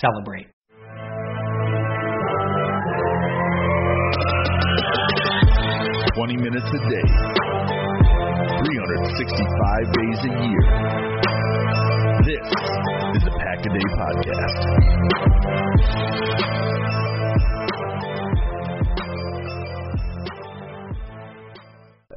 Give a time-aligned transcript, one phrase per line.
[0.00, 0.46] celebrate.
[6.14, 7.08] Twenty minutes a day,
[8.62, 10.64] 365 days a year.
[12.24, 12.46] This
[13.16, 14.58] is the Pack a Day Podcast.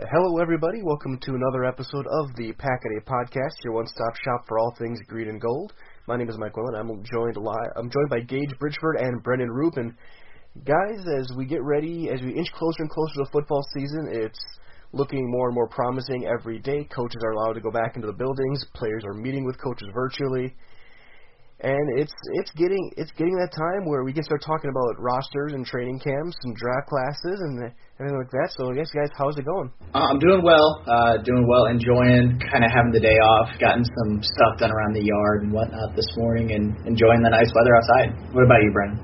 [0.09, 0.81] Hello, everybody.
[0.83, 4.73] Welcome to another episode of the Pack a Day Podcast, your one-stop shop for all
[4.77, 5.73] things green and gold.
[6.07, 6.73] My name is Mike Willen.
[6.73, 7.73] I'm joined live.
[7.75, 9.93] I'm joined by Gage Bridgeford and Brendan Rubin.
[10.63, 14.07] Guys, as we get ready, as we inch closer and closer to the football season,
[14.13, 14.39] it's
[14.93, 16.85] looking more and more promising every day.
[16.85, 18.63] Coaches are allowed to go back into the buildings.
[18.73, 20.55] Players are meeting with coaches virtually
[21.59, 25.57] and it's it's getting it's getting that time where we can start talking about rosters
[25.57, 28.53] and training camps and draft classes and everything like that.
[28.53, 29.73] So, I guess, guys, how's it going?
[29.89, 33.81] Uh, I'm doing well, uh, doing well, enjoying kind of having the day off, gotten
[33.81, 37.73] some stuff done around the yard and whatnot this morning, and enjoying the nice weather
[37.73, 38.13] outside.
[38.37, 39.01] What about you, Brendan?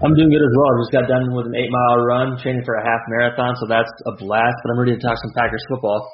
[0.00, 0.68] I'm doing good as well.
[0.72, 3.68] I Just got done with an eight mile run, training for a half marathon, so
[3.68, 4.56] that's a blast.
[4.64, 6.08] But I'm ready to talk some Packers football.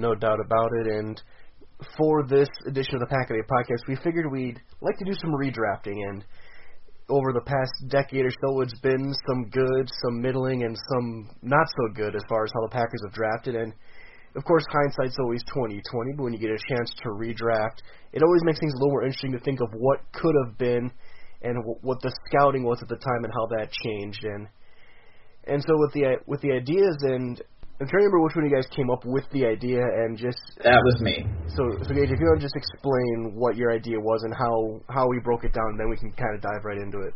[0.00, 1.20] No doubt about it, and
[1.96, 5.14] for this edition of the Pack a Day podcast, we figured we'd like to do
[5.14, 5.96] some redrafting.
[6.08, 6.24] And
[7.08, 11.66] over the past decade or so, it's been some good, some middling, and some not
[11.68, 13.54] so good as far as how the Packers have drafted.
[13.54, 13.72] And
[14.34, 17.82] of course, hindsight's always 2020, but when you get a chance to redraft,
[18.12, 20.90] it always makes things a little more interesting to think of what could have been
[21.42, 24.24] and what the scouting was at the time and how that changed.
[24.24, 24.48] And
[25.44, 27.42] and so with the with the ideas and
[27.82, 30.14] I'm trying to remember which one of you guys came up with the idea and
[30.14, 31.26] just that was me.
[31.50, 34.78] So, so Gage, if you want to just explain what your idea was and how
[34.86, 37.10] how we broke it down, then we can kind of dive right into it.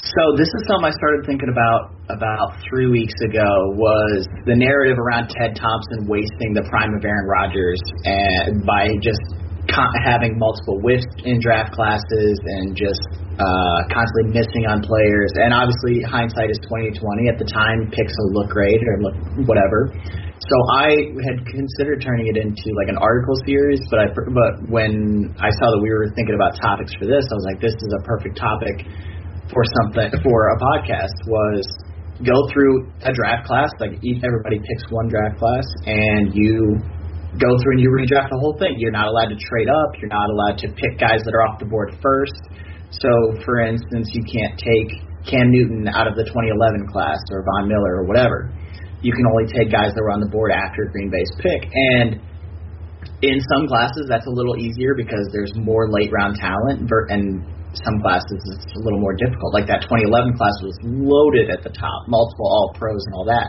[0.00, 3.44] So this is something I started thinking about about three weeks ago.
[3.76, 9.20] Was the narrative around Ted Thompson wasting the prime of Aaron Rodgers and by just
[9.68, 13.00] having multiple whiffs in draft classes and just
[13.38, 15.30] uh, constantly missing on players.
[15.36, 17.28] And obviously, hindsight is 2020.
[17.28, 19.16] At the time, picks will look great or look
[19.46, 19.92] whatever.
[20.40, 25.30] So I had considered turning it into like an article series, but I but when
[25.36, 27.90] I saw that we were thinking about topics for this, I was like, this is
[27.92, 28.88] a perfect topic
[29.52, 31.14] for something for a podcast.
[31.28, 31.68] Was
[32.24, 36.80] go through a draft class, like everybody picks one draft class, and you
[37.38, 38.74] go through and you redraft the whole thing.
[38.78, 39.94] You're not allowed to trade up.
[40.02, 42.40] You're not allowed to pick guys that are off the board first.
[42.90, 43.10] So,
[43.46, 44.88] for instance, you can't take
[45.30, 48.50] Cam Newton out of the 2011 class or Von Miller or whatever.
[49.02, 51.70] You can only take guys that were on the board after Green Bay's pick.
[51.70, 52.18] And
[53.22, 57.44] in some classes, that's a little easier because there's more late round talent, and
[57.76, 59.54] some classes it's a little more difficult.
[59.54, 63.48] Like that 2011 class was loaded at the top, multiple All Pros and all that.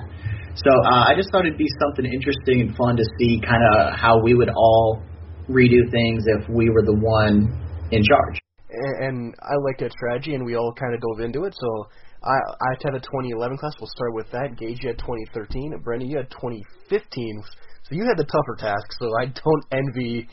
[0.55, 3.95] So uh, I just thought it'd be something interesting and fun to see kind of
[3.95, 5.01] how we would all
[5.49, 7.47] redo things if we were the one
[7.91, 8.39] in charge.
[8.69, 11.55] And, and I like that strategy, and we all kind of dove into it.
[11.57, 11.87] So
[12.23, 13.73] I I had a 2011 class.
[13.79, 14.57] We'll start with that.
[14.57, 15.79] Gage, you had 2013.
[15.83, 17.43] Brendan, you had 2015.
[17.83, 18.85] So you had the tougher task.
[18.99, 20.27] So I don't envy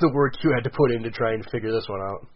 [0.00, 2.26] the work you had to put in to try and figure this one out.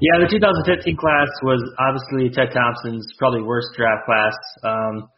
[0.00, 4.36] Yeah, the 2015 class was obviously Ted Thompson's probably worst draft class.
[4.64, 5.08] Um,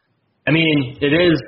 [0.47, 1.39] I mean, it is.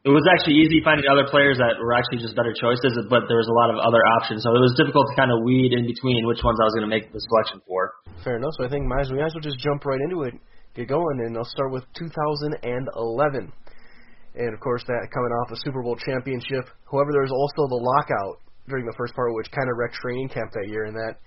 [0.00, 3.36] It was actually easy finding other players that were actually just better choices, but there
[3.36, 5.84] was a lot of other options, so it was difficult to kind of weed in
[5.84, 8.00] between which ones I was going to make the selection for.
[8.24, 8.56] Fair enough.
[8.56, 10.32] So I think might as, we might as well just jump right into it,
[10.72, 12.56] get going, and I'll start with 2011.
[12.56, 16.72] And of course, that coming off a Super Bowl championship.
[16.88, 18.40] However, there was also the lockout
[18.72, 21.20] during the first part, which kind of wrecked training camp that year, and that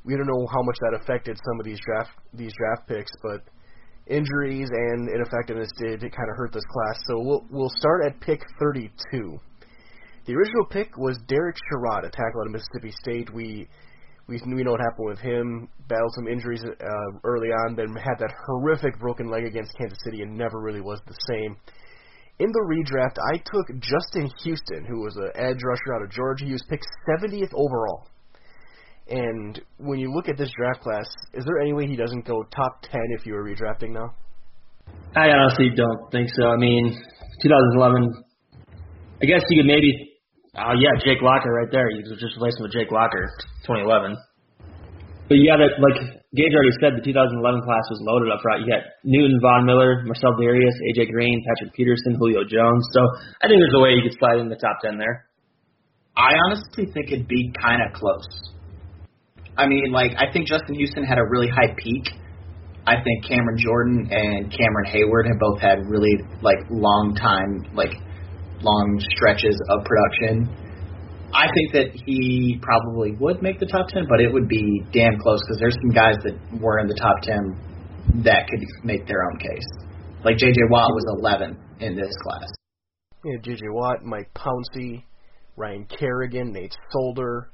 [0.00, 3.44] we don't know how much that affected some of these draft these draft picks, but
[4.06, 7.00] injuries and ineffectiveness did kind of hurt this class.
[7.06, 9.40] So we'll we'll start at pick 32.
[10.26, 13.32] The original pick was Derek Sherrod, a tackle out of Mississippi State.
[13.32, 13.68] We
[14.26, 15.68] we we know what happened with him.
[15.88, 20.22] Battled some injuries uh, early on, then had that horrific broken leg against Kansas City,
[20.22, 21.56] and never really was the same.
[22.40, 26.46] In the redraft, I took Justin Houston, who was an edge rusher out of Georgia.
[26.46, 28.08] He was picked 70th overall.
[29.08, 32.42] And when you look at this draft class, is there any way he doesn't go
[32.44, 34.14] top 10 if you were redrafting now?
[35.14, 36.48] I honestly don't think so.
[36.48, 36.96] I mean,
[37.42, 38.24] 2011.
[39.22, 39.92] I guess you could maybe.
[40.56, 41.90] Oh yeah, Jake Locker right there.
[41.90, 43.28] You could just replace him with Jake Locker,
[43.66, 44.16] 2011.
[45.28, 45.72] But yeah, got it.
[45.80, 45.98] Like
[46.36, 48.62] Gage already said, the 2011 class was loaded up front.
[48.62, 52.84] You got Newton, Von Miller, Marcel Dareus, AJ Green, Patrick Peterson, Julio Jones.
[52.92, 53.00] So
[53.40, 55.26] I think there's a way you could slide in the top 10 there.
[56.16, 58.53] I honestly think it'd be kind of close.
[59.56, 62.08] I mean, like I think Justin Houston had a really high peak.
[62.86, 67.94] I think Cameron Jordan and Cameron Heyward have both had really like long time, like
[68.60, 70.48] long stretches of production.
[71.32, 75.18] I think that he probably would make the top ten, but it would be damn
[75.18, 79.24] close because there's some guys that were in the top ten that could make their
[79.24, 79.66] own case.
[80.24, 80.56] Like J.J.
[80.70, 82.50] Watt was 11 in this class.
[83.24, 83.62] Yeah, J.J.
[83.70, 85.04] Watt, Mike Pouncey,
[85.56, 87.50] Ryan Kerrigan, Nate Solder,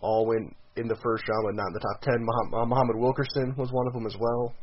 [0.00, 2.18] all went in the first round, but not in the top ten.
[2.52, 4.54] Muhammad uh, Wilkerson was one of them as well.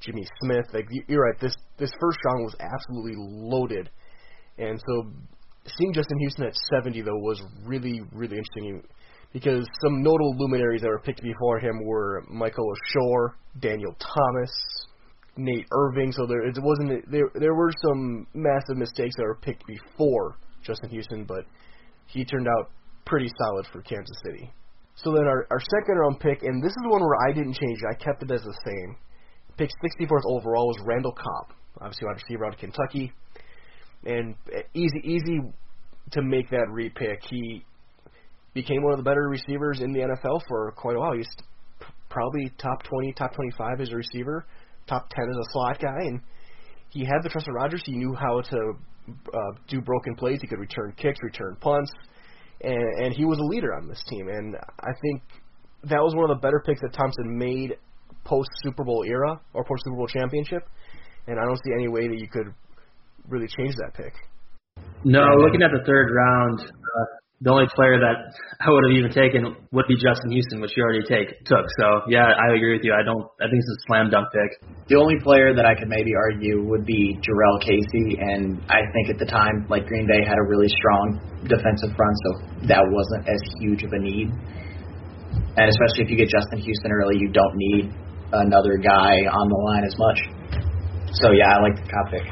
[0.00, 1.40] Jimmy Smith, like you're right.
[1.40, 3.90] This this first round was absolutely loaded,
[4.58, 5.10] and so
[5.78, 8.82] seeing Justin Houston at 70 though was really really interesting
[9.32, 13.30] because some notable luminaries that were picked before him were Mikel Leshoure,
[13.60, 14.50] Daniel Thomas,
[15.36, 16.12] Nate Irving.
[16.12, 20.90] So there it wasn't there there were some massive mistakes that were picked before Justin
[20.90, 21.44] Houston, but
[22.06, 22.70] he turned out
[23.06, 24.52] pretty solid for Kansas City.
[24.96, 27.78] So then our, our second round pick, and this is one where I didn't change
[27.82, 27.86] it.
[27.90, 28.96] I kept it as the same.
[29.56, 33.12] Pick 64th overall was Randall Cobb, obviously wide receiver out of Kentucky,
[34.04, 34.34] and
[34.74, 35.40] easy easy
[36.12, 37.18] to make that repick.
[37.28, 37.64] He
[38.52, 41.12] became one of the better receivers in the NFL for quite a while.
[41.12, 41.28] He's
[42.08, 44.46] probably top 20, top 25 as a receiver,
[44.86, 46.20] top 10 as a slot guy, and
[46.90, 47.82] he had the trust of Rodgers.
[47.84, 48.72] He knew how to
[49.08, 50.38] uh, do broken plays.
[50.40, 51.90] He could return kicks, return punts
[52.64, 54.28] and, and he was a leader on this team.
[54.28, 55.22] And I think
[55.84, 57.76] that was one of the better picks that Thompson made
[58.24, 60.62] post Super Bowl era or post Super Bowl championship.
[61.26, 62.52] And I don't see any way that you could
[63.28, 64.12] really change that pick.
[65.04, 66.60] No, looking at the third round,
[67.44, 70.80] the only player that I would have even taken would be Justin Houston, which you
[70.80, 71.68] already take took.
[71.76, 72.96] So yeah, I agree with you.
[72.96, 73.20] I don't.
[73.36, 74.64] I think it's a slam dunk pick.
[74.88, 79.12] The only player that I could maybe argue would be Jurrell Casey, and I think
[79.12, 82.28] at the time, like Green Bay had a really strong defensive front, so
[82.72, 84.32] that wasn't as huge of a need.
[85.60, 87.92] And especially if you get Justin Houston early, you don't need
[88.32, 90.18] another guy on the line as much.
[91.20, 92.24] So yeah, I like the top pick.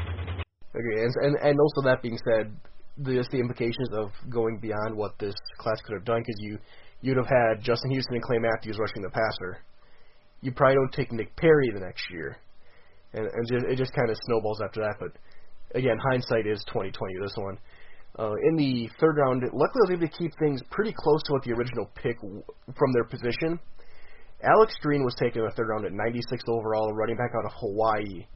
[0.73, 2.49] Okay, and and, and also that being said,
[3.01, 6.57] just the implications of going beyond what this class could have done because you
[7.01, 9.59] you'd have had Justin Houston and Clay Matthews rushing the passer.
[10.41, 12.37] You probably don't take Nick Perry the next year,
[13.13, 14.95] and, and just, it just kind of snowballs after that.
[14.99, 15.11] But
[15.77, 17.13] again, hindsight is 2020.
[17.21, 17.57] This one.
[18.17, 21.33] Uh, in the third round, luckily I was able to keep things pretty close to
[21.33, 22.43] what the original pick w-
[22.77, 23.59] from their position.
[24.43, 27.51] Alex Green was taken in the third round at 96 overall, running back out of
[27.59, 28.27] Hawaii.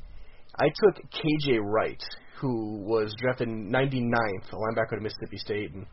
[0.60, 2.02] I took KJ Wright,
[2.40, 5.86] who was drafted 99th, a linebacker at Mississippi State, and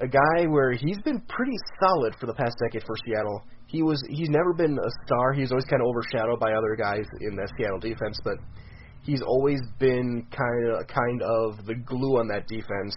[0.00, 3.42] a guy where he's been pretty solid for the past decade for Seattle.
[3.66, 5.32] He was he's never been a star.
[5.32, 8.36] He's always kind of overshadowed by other guys in the Seattle defense, but
[9.02, 12.94] he's always been kind of kind of the glue on that defense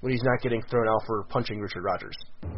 [0.00, 2.16] when he's not getting thrown out for punching Richard Rodgers.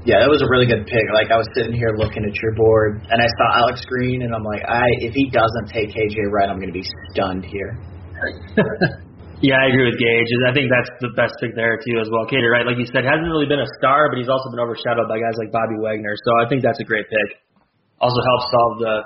[0.08, 1.04] Yeah, that was a really good pick.
[1.12, 4.34] Like I was sitting here looking at your board, and I saw Alex Green, and
[4.34, 7.76] I'm like, I if he doesn't take KJ Wright, I'm going to be stunned here.
[9.44, 10.30] Yeah, I agree with Gage.
[10.48, 12.24] I think that's the best pick there too as well.
[12.24, 12.64] KJ Wright?
[12.64, 15.36] Like you said, hasn't really been a star, but he's also been overshadowed by guys
[15.36, 16.16] like Bobby Wagner.
[16.24, 17.44] So I think that's a great pick.
[18.00, 18.96] Also helps solve the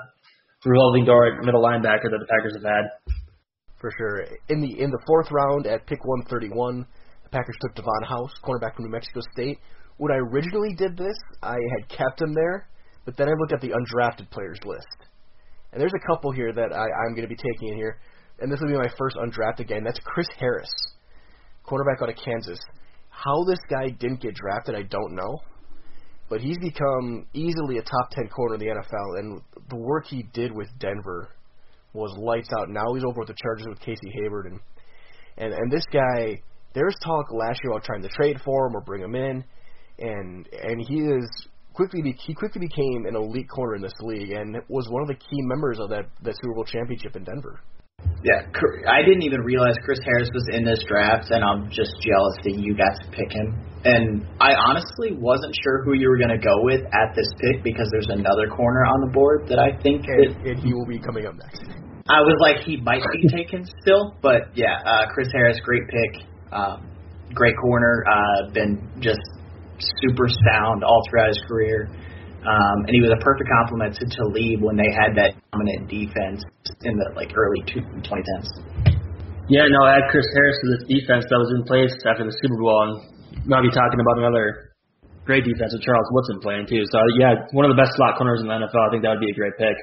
[0.63, 2.85] revolving door at middle linebacker that the Packers have had.
[3.83, 4.31] For sure.
[4.47, 8.79] In the in the fourth round at pick 131, the Packers took Davon House, cornerback
[8.79, 9.59] from New Mexico State.
[9.97, 12.69] When I originally did this, I had kept him there,
[13.03, 15.09] but then I looked at the undrafted players list.
[15.73, 17.99] And there's a couple here that I, I'm going to be taking in here
[18.41, 19.83] and this will be my first undrafted game.
[19.83, 20.69] That's Chris Harris,
[21.63, 22.59] quarterback out of Kansas.
[23.09, 25.39] How this guy didn't get drafted, I don't know.
[26.29, 30.23] But he's become easily a top 10 corner in the NFL, and the work he
[30.31, 31.29] did with Denver
[31.93, 32.69] was lights out.
[32.69, 34.59] Now he's over with the Chargers with Casey Hayward, and
[35.37, 36.39] and and this guy,
[36.73, 39.43] there's talk last year about trying to trade for him or bring him in,
[39.97, 44.31] and and he is quickly be, he quickly became an elite corner in this league,
[44.31, 47.59] and was one of the key members of that that Super Bowl championship in Denver.
[48.21, 48.43] Yeah,
[48.87, 52.59] I didn't even realize Chris Harris was in this draft, and I'm just jealous that
[52.59, 53.55] you got to pick him.
[53.85, 57.63] And I honestly wasn't sure who you were going to go with at this pick
[57.63, 60.85] because there's another corner on the board that I think and, that, and he will
[60.85, 61.63] be coming up next.
[62.09, 66.27] I was like, he might be taken still, but yeah, uh, Chris Harris, great pick,
[66.51, 66.91] um,
[67.33, 69.21] great corner, uh, been just
[70.03, 71.87] super sound all throughout his career.
[72.39, 76.39] Um, and he was a perfect complement to Talib when they had that dominant defense
[76.87, 78.99] in the like early two, 2010s.
[79.51, 82.31] Yeah, no, I had Chris Harris to this defense that was in place after the
[82.39, 82.93] Super Bowl, and
[83.49, 84.69] now be talking about another
[85.25, 86.85] great defense with Charles Woodson playing too.
[86.89, 88.87] So yeah, one of the best slot corners in the NFL.
[88.87, 89.77] I think that would be a great pick.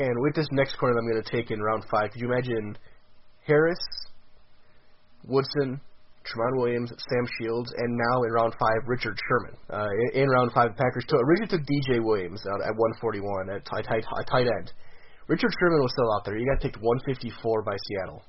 [0.00, 2.76] And with this next corner I'm going to take in round five, could you imagine
[3.46, 3.80] Harris,
[5.24, 5.80] Woodson,
[6.30, 9.56] Tramon Williams, Sam Shields, and now in round five, Richard Sherman.
[9.68, 13.50] Uh, in, in round five, the Packers took, originally took DJ Williams out at 141
[13.50, 14.72] at tight, tight, tight end.
[15.26, 16.36] Richard Sherman was still out there.
[16.36, 18.22] He got picked 154 by Seattle,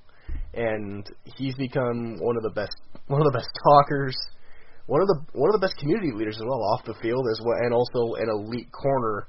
[0.54, 1.06] and
[1.38, 2.76] he's become one of the best,
[3.08, 4.18] one of the best talkers,
[4.88, 7.40] one of the one of the best community leaders as well off the field as
[7.46, 9.28] well, and also an elite corner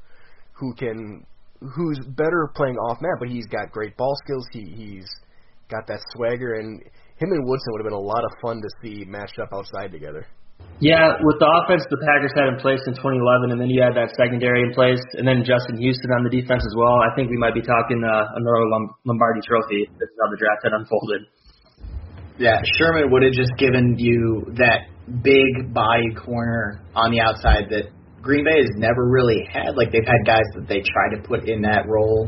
[0.52, 1.25] who can,
[1.61, 4.47] who's better playing off man, but he's got great ball skills.
[4.52, 5.09] He he's
[5.71, 6.83] got that swagger and
[7.23, 9.95] him and Woodson would have been a lot of fun to see matched up outside
[9.95, 10.26] together.
[10.83, 13.95] Yeah, with the offense the Packers had in place in 2011, and then you had
[13.95, 16.99] that secondary in place, and then Justin Houston on the defense as well.
[16.99, 18.67] I think we might be talking uh, another
[19.07, 19.87] Lombardi Trophy.
[19.95, 21.23] This is how the draft had unfolded.
[22.43, 24.91] Yeah, Sherman would have just given you that
[25.23, 29.79] big body corner on the outside that Green Bay has never really had.
[29.79, 32.26] Like they've had guys that they try to put in that role,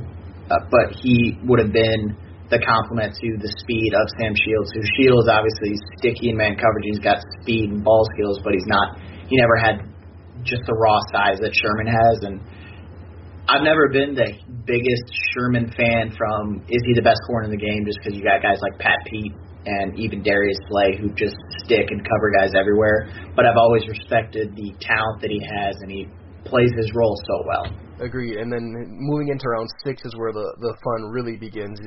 [0.50, 2.14] uh, but he would have been
[2.54, 6.86] the complement to the speed of Sam Shields, who Shields obviously sticky in man coverage.
[6.86, 9.02] He's got speed and ball skills, but he's not.
[9.26, 9.82] He never had
[10.46, 12.38] just the raw size that Sherman has, and
[13.50, 14.38] I've never been the
[14.70, 16.14] biggest Sherman fan.
[16.14, 17.82] From is he the best corner in the game?
[17.82, 19.34] Just because you got guys like Pat Pete
[19.66, 21.34] and even Darius Slay who just
[21.66, 23.10] stick and cover guys everywhere.
[23.34, 26.06] But I've always respected the talent that he has, and he
[26.46, 27.66] plays his role so well.
[27.98, 28.38] Agreed.
[28.38, 31.80] And then moving into round six is where the the fun really begins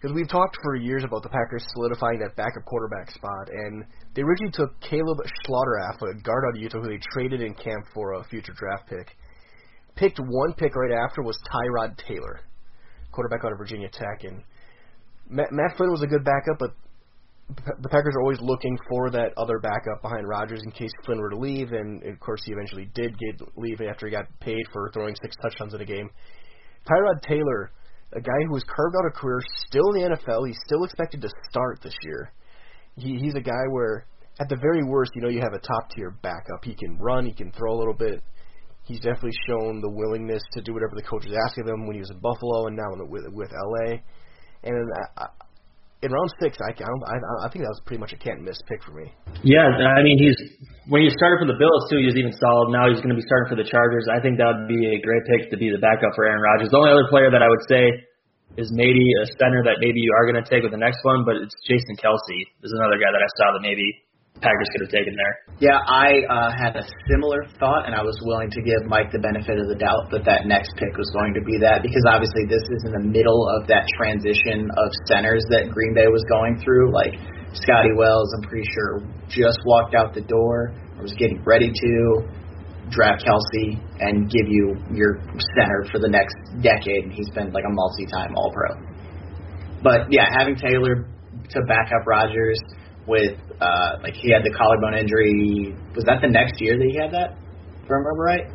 [0.00, 3.84] because we've talked for years about the Packers solidifying that backup quarterback spot, and
[4.14, 7.86] they originally took Caleb Schlauderaff, a guard out of Utah, who they traded in camp
[7.94, 9.16] for a future draft pick.
[9.94, 12.40] Picked one pick right after was Tyrod Taylor,
[13.12, 14.42] quarterback out of Virginia Tech, and
[15.28, 16.74] Matt, Matt Flynn was a good backup, but
[17.80, 21.30] the Packers are always looking for that other backup behind Rodgers in case Flynn were
[21.30, 24.90] to leave, and of course he eventually did get leave after he got paid for
[24.92, 26.10] throwing six touchdowns in a game.
[26.86, 27.72] Tyrod Taylor
[28.12, 30.46] a guy who has carved out a career still in the NFL.
[30.46, 32.32] He's still expected to start this year.
[32.96, 34.06] He, he's a guy where,
[34.40, 36.64] at the very worst, you know, you have a top tier backup.
[36.64, 38.22] He can run, he can throw a little bit.
[38.84, 42.00] He's definitely shown the willingness to do whatever the coaches ask of him when he
[42.00, 43.96] was in Buffalo and now in the, with with LA.
[44.62, 44.76] And
[45.16, 45.26] I,
[46.06, 48.78] in round six, I, I, I think that was pretty much a can't miss pick
[48.86, 49.10] for me.
[49.42, 50.38] Yeah, I mean he's
[50.86, 52.70] when he started for the Bills too, he was even solid.
[52.70, 54.06] Now he's going to be starting for the Chargers.
[54.06, 56.70] I think that would be a great pick to be the backup for Aaron Rodgers.
[56.70, 57.90] The only other player that I would say
[58.54, 61.26] is maybe a center that maybe you are going to take with the next one,
[61.26, 63.84] but it's Jason Kelce There's another guy that I saw that maybe
[64.40, 65.34] Packers could have taken there.
[65.56, 69.18] Yeah, I uh, had a similar thought, and I was willing to give Mike the
[69.18, 72.44] benefit of the doubt that that next pick was going to be that because obviously
[72.44, 76.60] this is in the middle of that transition of centers that Green Bay was going
[76.60, 76.92] through.
[76.92, 77.16] Like
[77.56, 79.00] Scotty Wells, I'm pretty sure
[79.32, 81.92] just walked out the door or was getting ready to
[82.90, 85.18] draft Kelce and give you your
[85.56, 88.76] center for the next decade, and he's been like a multi-time All-Pro.
[89.82, 91.08] But yeah, having Taylor
[91.50, 92.58] to back up Rodgers
[93.06, 95.74] with uh, like he had the collarbone injury.
[95.94, 97.38] Was that the next year that he had that?
[97.82, 98.46] If I remember right.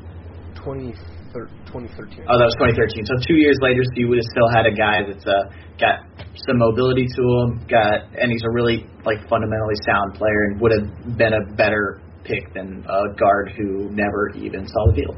[0.56, 0.94] Twenty.
[1.32, 2.28] 2013.
[2.28, 3.08] Oh, that was 2013.
[3.08, 5.48] So two years later, so you would have still had a guy that's uh,
[5.80, 6.04] got
[6.44, 10.76] some mobility to him, got, and he's a really like fundamentally sound player, and would
[10.76, 15.18] have been a better pick than a guard who never even saw the field.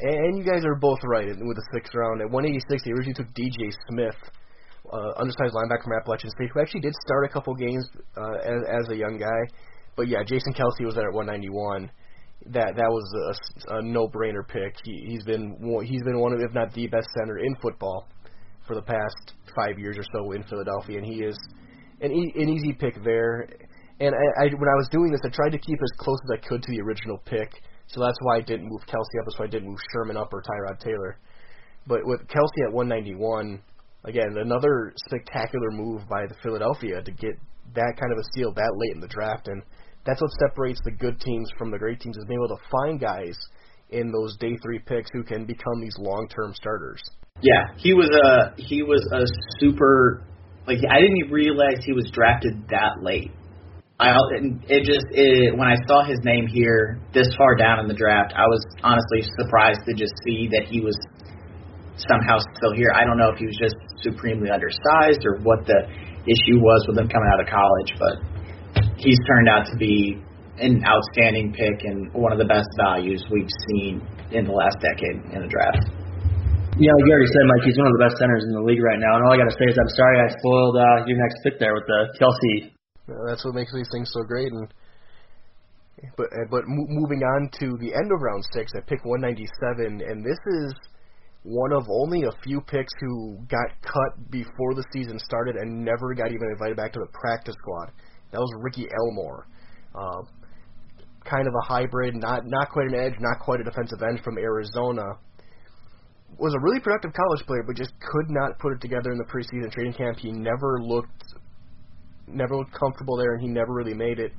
[0.00, 2.22] And you guys are both right with the sixth round.
[2.22, 4.16] At 186, they originally took DJ Smith,
[4.92, 8.60] uh, undersized linebacker from Appalachian State, who actually did start a couple games uh, as,
[8.82, 9.56] as a young guy.
[9.96, 11.90] But yeah, Jason Kelce was there at 191.
[12.46, 13.04] That that was
[13.68, 14.74] a, a no-brainer pick.
[14.82, 18.08] He, he's been he's been one of, if not the best center in football
[18.66, 21.36] for the past five years or so in Philadelphia, and he is
[22.00, 23.48] an, e- an easy pick there.
[24.00, 26.38] And I, I, when I was doing this, I tried to keep as close as
[26.38, 27.50] I could to the original pick,
[27.88, 29.26] so that's why I didn't move Kelce up.
[29.26, 31.18] That's why I didn't move Sherman up or Tyrod Taylor.
[31.86, 33.60] But with Kelce at 191,
[34.04, 37.38] again, another spectacular move by the Philadelphia to get
[37.74, 39.62] that kind of a steal that late in the draft, and
[40.04, 43.00] that's what separates the good teams from the great teams is being able to find
[43.00, 43.36] guys
[43.90, 47.02] in those day three picks who can become these long term starters.
[47.42, 49.24] Yeah, he was a he was a
[49.58, 50.24] super
[50.66, 53.32] like I didn't even realize he was drafted that late.
[53.98, 54.16] I
[54.66, 58.32] it just it, when I saw his name here this far down in the draft,
[58.34, 60.96] I was honestly surprised to just see that he was
[62.08, 62.92] somehow still here.
[62.94, 65.80] I don't know if he was just supremely undersized or what the
[66.24, 68.14] issue was with him coming out of college, but
[68.96, 70.20] he's turned out to be
[70.60, 75.16] an outstanding pick and one of the best values we've seen in the last decade
[75.32, 75.88] in the draft.
[76.78, 78.80] Yeah, like you already said, Mike, he's one of the best centers in the league
[78.80, 79.18] right now.
[79.18, 81.58] And all I got to say is I'm sorry I spoiled uh, your next pick
[81.58, 82.72] there with the Kelce.
[83.28, 84.52] that's what makes these things so great.
[84.52, 84.70] And
[86.16, 90.24] but uh, but moving on to the end of round six at pick 197, and
[90.24, 90.72] this is
[91.42, 96.14] one of only a few picks who got cut before the season started and never
[96.14, 97.90] got even invited back to the practice squad.
[98.32, 99.46] That was Ricky Elmore.
[99.94, 100.22] Uh,
[101.24, 104.38] kind of a hybrid, not not quite an edge, not quite a defensive end from
[104.38, 105.02] Arizona.
[106.38, 109.24] Was a really productive college player, but just could not put it together in the
[109.24, 110.18] preseason training camp.
[110.18, 111.24] He never looked
[112.26, 114.32] never looked comfortable there, and he never really made it.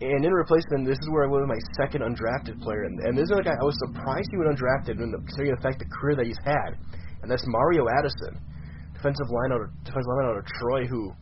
[0.00, 3.16] And in replacement, this is where I went with my second undrafted player, and, and
[3.16, 5.78] this is a guy I was surprised he went undrafted, in the, considering the fact
[5.78, 6.76] the career that he's had,
[7.22, 8.36] and that's Mario Addison,
[8.92, 11.16] defensive line out of defensive line out of Troy, who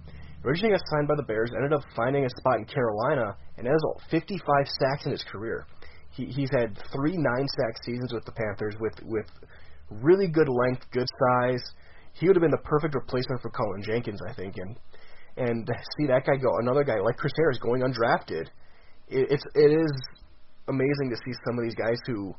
[0.45, 3.81] Originally got signed by the Bears, ended up finding a spot in Carolina, and has
[4.11, 5.67] 55 sacks in his career.
[6.11, 9.27] He, he's had three nine-sack seasons with the Panthers, with with
[9.91, 11.63] really good length, good size.
[12.13, 14.57] He would have been the perfect replacement for Cullen Jenkins, I think.
[14.59, 14.79] And
[15.37, 18.49] and see that guy go, another guy like Chris Harris going undrafted.
[19.09, 19.93] It, it's it is
[20.69, 22.35] amazing to see some of these guys who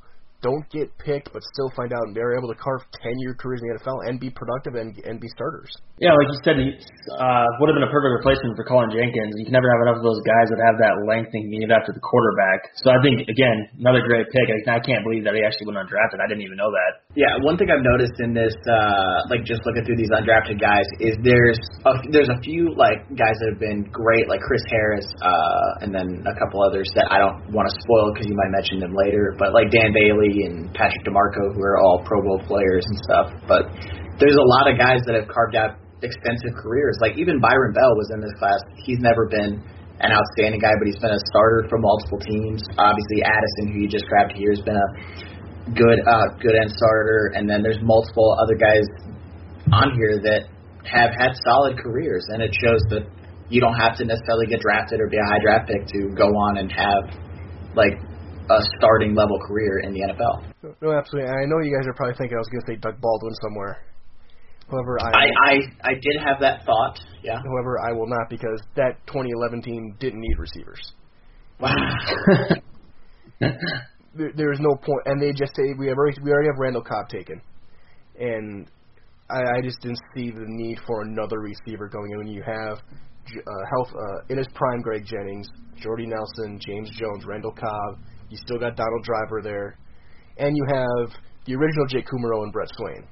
[0.46, 3.62] don't get picked but still find out and they're able to carve 10 year careers
[3.66, 5.74] in the NFL and be productive and, and be starters.
[5.98, 9.34] Yeah, like you said, uh, would have been a perfect replacement for Cullen Jenkins.
[9.42, 11.96] You can never have enough of those guys that have that length and need after
[11.96, 12.68] the quarterback.
[12.84, 14.46] So I think, again, another great pick.
[14.46, 16.22] I, I can't believe that he actually went undrafted.
[16.22, 17.05] I didn't even know that.
[17.16, 20.84] Yeah, one thing I've noticed in this, uh, like just looking through these undrafted guys,
[21.00, 21.56] is there's
[21.88, 25.96] a, there's a few like guys that have been great, like Chris Harris, uh, and
[25.96, 28.92] then a couple others that I don't want to spoil because you might mention them
[28.92, 32.98] later, but like Dan Bailey and Patrick DiMarco, who are all Pro Bowl players and
[33.08, 33.28] stuff.
[33.48, 33.72] But
[34.20, 37.00] there's a lot of guys that have carved out extensive careers.
[37.00, 38.60] Like even Byron Bell was in this class.
[38.84, 39.64] He's never been
[40.04, 42.60] an outstanding guy, but he's been a starter for multiple teams.
[42.76, 44.88] Obviously, Addison, who you just grabbed here, has been a
[45.74, 47.32] good uh, good end starter.
[47.34, 48.86] And then there's multiple other guys
[49.74, 50.46] on here that
[50.86, 53.10] have had solid careers, and it shows that
[53.50, 56.26] you don't have to necessarily get drafted or be a high draft pick to go
[56.26, 57.04] on and have
[57.76, 57.94] like
[58.50, 60.46] a starting level career in the NFL.
[60.82, 61.30] No, absolutely.
[61.30, 63.34] And I know you guys are probably thinking I was going to say Doug Baldwin
[63.42, 63.82] somewhere.
[64.70, 67.00] However, I, I, I I did have that thought.
[67.24, 67.38] Yeah.
[67.38, 70.94] However, I will not because that 2011 team didn't need receivers.
[71.60, 71.72] Wow.
[74.16, 76.60] there, there is no point, and they just say we have already, we already have
[76.60, 77.42] Randall Cobb taken,
[78.20, 78.70] and
[79.30, 82.78] I, I just didn't see the need for another receiver going in when you have
[82.78, 85.48] uh, health uh, in his prime Greg Jennings,
[85.82, 88.00] Jordy Nelson, James Jones, Randall Cobb.
[88.30, 89.78] You still got Donald Driver there,
[90.38, 91.12] and you have
[91.46, 93.08] the original Jake Kumerow and Brett Swain.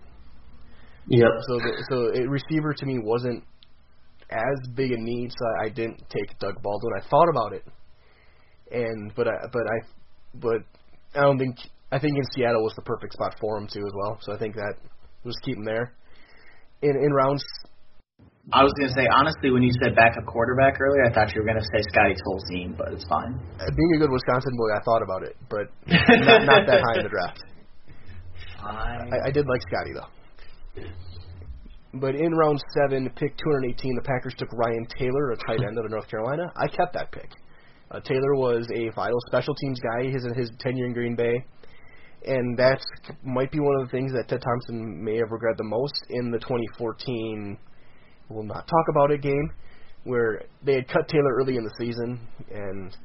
[1.08, 1.28] Yep.
[1.48, 3.44] So the, so a receiver to me wasn't
[4.32, 6.94] as big a need, so I didn't take Doug Baldwin.
[6.98, 7.66] I thought about it,
[8.72, 9.88] and but I but I
[10.36, 10.62] but
[11.16, 11.58] I don't think
[11.92, 14.18] I think in Seattle was the perfect spot for him too as well.
[14.22, 14.76] So I think that
[15.24, 15.94] was keep him there.
[16.82, 17.44] In in rounds.
[18.52, 21.48] I was gonna say honestly, when you said backup quarterback earlier, I thought you were
[21.48, 23.40] gonna say Scotty Tolzien, but it's fine.
[23.58, 27.04] Being a good Wisconsin boy, I thought about it, but not, not that high in
[27.04, 27.40] the draft.
[28.60, 29.14] Fine.
[29.14, 30.12] I, I did like Scotty though.
[31.94, 35.86] But in round seven, pick 218, the Packers took Ryan Taylor, a tight end out
[35.86, 36.52] of North Carolina.
[36.58, 37.30] I kept that pick.
[37.92, 41.46] Uh, Taylor was a vital special teams guy his his tenure in Green Bay,
[42.26, 42.82] and that
[43.24, 46.32] might be one of the things that Ted Thompson may have regretted the most in
[46.32, 47.58] the 2014.
[48.30, 49.52] We'll not talk about it game
[50.04, 52.20] where they had cut Taylor early in the season,
[52.52, 52.96] and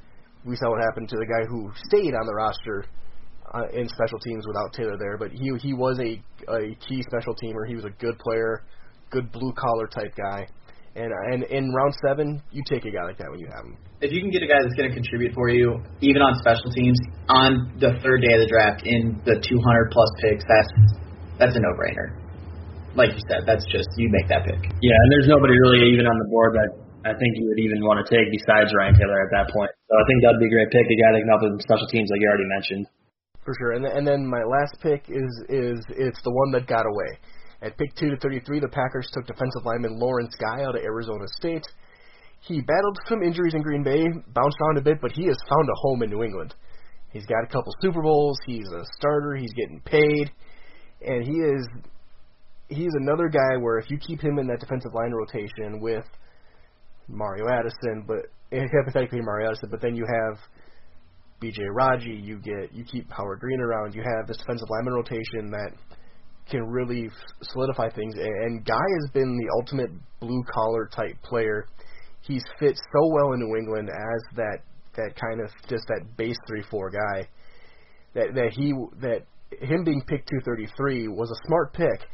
[0.45, 2.87] we saw what happened to the guy who stayed on the roster
[3.55, 5.17] uh, in special teams without Taylor there.
[5.17, 7.67] But he he was a a key special teamer.
[7.67, 8.65] He was a good player,
[9.11, 10.47] good blue collar type guy.
[10.99, 13.63] And uh, and in round seven, you take a guy like that when you have
[13.63, 13.79] him.
[14.03, 16.75] If you can get a guy that's going to contribute for you, even on special
[16.75, 16.99] teams,
[17.31, 20.71] on the third day of the draft in the 200 plus picks, that's
[21.39, 22.19] that's a no-brainer.
[22.99, 24.59] Like you said, that's just you make that pick.
[24.83, 26.71] Yeah, and there's nobody really even on the board that
[27.07, 29.71] I think you would even want to take besides Ryan Taylor at that point.
[29.87, 31.87] So I think that'd be a great pick, a guy that can help with special
[31.95, 32.85] teams, like you already mentioned.
[33.47, 36.91] For sure, and and then my last pick is is it's the one that got
[36.91, 37.23] away.
[37.61, 41.27] At pick 2 to 33, the Packers took defensive lineman Lawrence Guy out of Arizona
[41.39, 41.67] State.
[42.41, 45.69] He battled some injuries in Green Bay, bounced around a bit, but he has found
[45.69, 46.55] a home in New England.
[47.11, 48.39] He's got a couple Super Bowls.
[48.47, 49.35] He's a starter.
[49.35, 50.31] He's getting paid,
[51.01, 51.67] and he is
[52.69, 56.05] he's another guy where if you keep him in that defensive line rotation with
[57.09, 60.39] Mario Addison, but eh, hypothetically Mario Addison, but then you have
[61.41, 61.63] B.J.
[61.73, 65.73] Raji, you get you keep Howard Green around, you have this defensive lineman rotation that
[66.51, 67.11] can really
[67.43, 68.15] solidify things.
[68.17, 71.67] And Guy has been the ultimate blue collar type player.
[72.21, 74.59] He's fit so well in New England as that
[74.97, 77.29] that kind of just that base three four guy.
[78.15, 79.27] That that he that
[79.61, 82.09] him being picked 233 was a smart pick.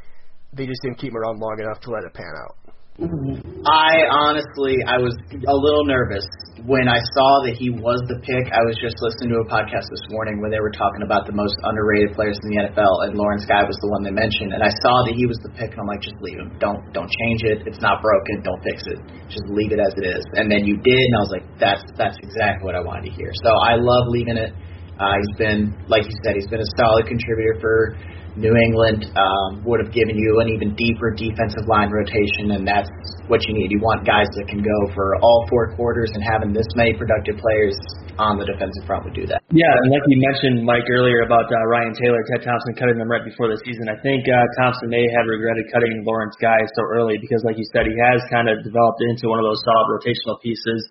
[0.53, 2.74] They just didn't keep him around long enough to let it pan out.
[2.95, 6.23] I honestly, I was a little nervous
[6.63, 8.55] when I saw that he was the pick.
[8.55, 11.35] I was just listening to a podcast this morning where they were talking about the
[11.35, 14.55] most underrated players in the NFL, and Lawrence Guy was the one they mentioned.
[14.55, 16.55] And I saw that he was the pick, and I'm like, just leave him.
[16.63, 17.67] Don't don't change it.
[17.67, 18.47] It's not broken.
[18.47, 19.03] Don't fix it.
[19.27, 20.23] Just leave it as it is.
[20.39, 23.13] And then you did, and I was like, that's that's exactly what I wanted to
[23.19, 23.35] hear.
[23.43, 24.55] So I love leaving it.
[24.95, 27.99] Uh, he's been, like you said, he's been a solid contributor for
[28.35, 32.91] New England um, would have given you an even deeper defensive line rotation, and that's
[33.31, 33.71] what you need.
[33.71, 37.39] You want guys that can go for all four quarters, and having this many productive
[37.39, 37.79] players
[38.19, 39.43] on the defensive front would do that.
[39.55, 43.07] Yeah, and like you mentioned, Mike, earlier about uh, Ryan Taylor, Ted Thompson cutting them
[43.07, 46.83] right before the season, I think uh, Thompson may have regretted cutting Lawrence Guy so
[46.91, 49.87] early because, like you said, he has kind of developed into one of those solid
[49.95, 50.83] rotational pieces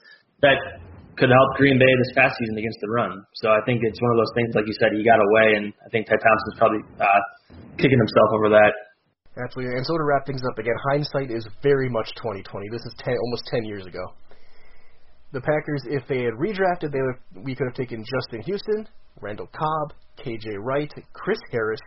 [0.44, 0.83] that
[1.18, 3.22] could help Green Bay this past season against the run.
[3.38, 5.74] So I think it's one of those things, like you said, he got away, and
[5.86, 7.22] I think Ted Thompson's probably uh,
[7.78, 8.74] kicking himself over that.
[9.38, 9.78] Absolutely.
[9.78, 12.70] And so to wrap things up again, hindsight is very much 2020.
[12.70, 14.02] This is 10, almost 10 years ago.
[15.34, 18.88] The Packers, if they had redrafted, they would, we could have taken Justin Houston,
[19.22, 21.82] Randall Cobb, KJ Wright, Chris Harris,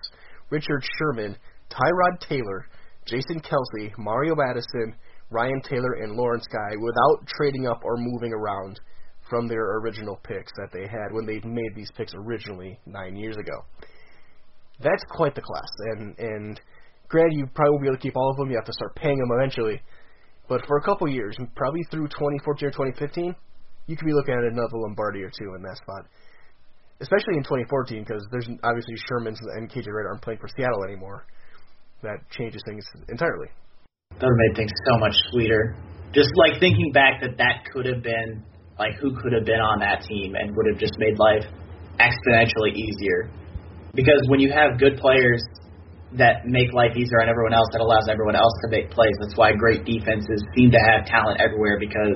[0.51, 1.37] Richard Sherman,
[1.71, 2.67] Tyrod Taylor,
[3.07, 4.95] Jason Kelce, Mario Addison,
[5.31, 8.81] Ryan Taylor, and Lawrence Guy without trading up or moving around
[9.29, 13.37] from their original picks that they had when they made these picks originally nine years
[13.37, 13.65] ago.
[14.81, 16.61] That's quite the class, and and
[17.09, 18.51] granted, you probably won't be able to keep all of them.
[18.51, 19.81] You have to start paying them eventually.
[20.49, 23.35] But for a couple years, probably through 2014 or 2015,
[23.87, 26.07] you could be looking at another Lombardi or two in that spot.
[27.01, 31.27] Especially in 2014, because there's obviously Sherman's and KJ Wright aren't playing for Seattle anymore.
[32.03, 33.49] That changes things entirely.
[34.17, 35.77] That would have made things so much sweeter.
[36.13, 38.45] Just like thinking back that that could have been
[38.79, 41.45] like who could have been on that team and would have just made life
[41.97, 43.33] exponentially easier.
[43.95, 45.41] Because when you have good players
[46.15, 49.17] that make life easier on everyone else, that allows everyone else to make plays.
[49.19, 52.15] That's why great defenses seem to have talent everywhere because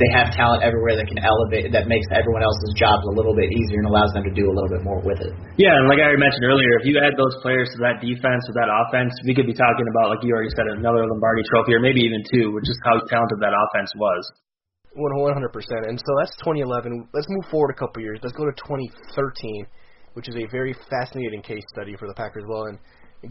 [0.00, 3.48] they have talent everywhere that can elevate, that makes everyone else's jobs a little bit
[3.48, 5.32] easier and allows them to do a little bit more with it.
[5.56, 8.52] Yeah, and like I mentioned earlier, if you add those players to that defense, to
[8.60, 11.80] that offense, we could be talking about, like you already said, another Lombardi trophy or
[11.80, 14.20] maybe even two, which is how talented that offense was.
[14.96, 15.86] One hundred percent.
[15.86, 17.08] And so that's 2011.
[17.12, 18.18] Let's move forward a couple years.
[18.22, 19.66] Let's go to 2013,
[20.14, 22.44] which is a very fascinating case study for the Packers.
[22.48, 22.78] Well, and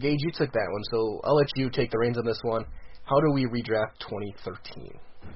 [0.00, 2.64] Gage, you took that one, so I'll let you take the reins on this one.
[3.04, 4.90] How do we redraft 2013?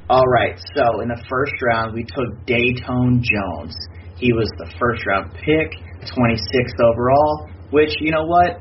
[0.08, 0.58] All right.
[0.76, 3.74] So in the first round, we took Datone Jones.
[4.16, 5.70] He was the first round pick,
[6.02, 7.48] 26th overall.
[7.70, 8.60] Which you know what?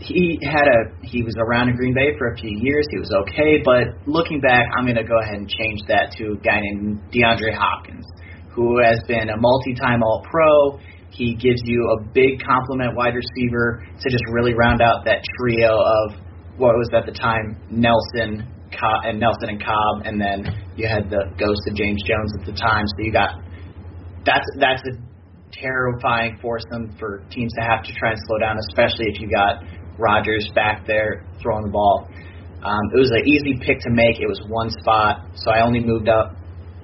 [0.00, 2.86] He had a he was around in Green Bay for a few years.
[2.90, 6.32] He was okay, but looking back, I'm going to go ahead and change that to
[6.32, 8.06] a guy named DeAndre Hopkins,
[8.54, 10.80] who has been a multi-time All-Pro.
[11.10, 15.68] He gives you a big compliment wide receiver to just really round out that trio
[15.68, 16.16] of
[16.56, 21.10] what was at the time Nelson Cobb, and Nelson and Cobb, and then you had
[21.10, 22.84] the ghost of James Jones at the time.
[22.96, 23.36] So you got
[24.24, 24.94] that's that's a
[25.52, 29.62] terrifying foursome for teams to have to try and slow down, especially if you got
[30.00, 32.08] Rodgers back there throwing the ball.
[32.64, 34.20] Um, it was an easy pick to make.
[34.20, 36.36] It was one spot, so I only moved up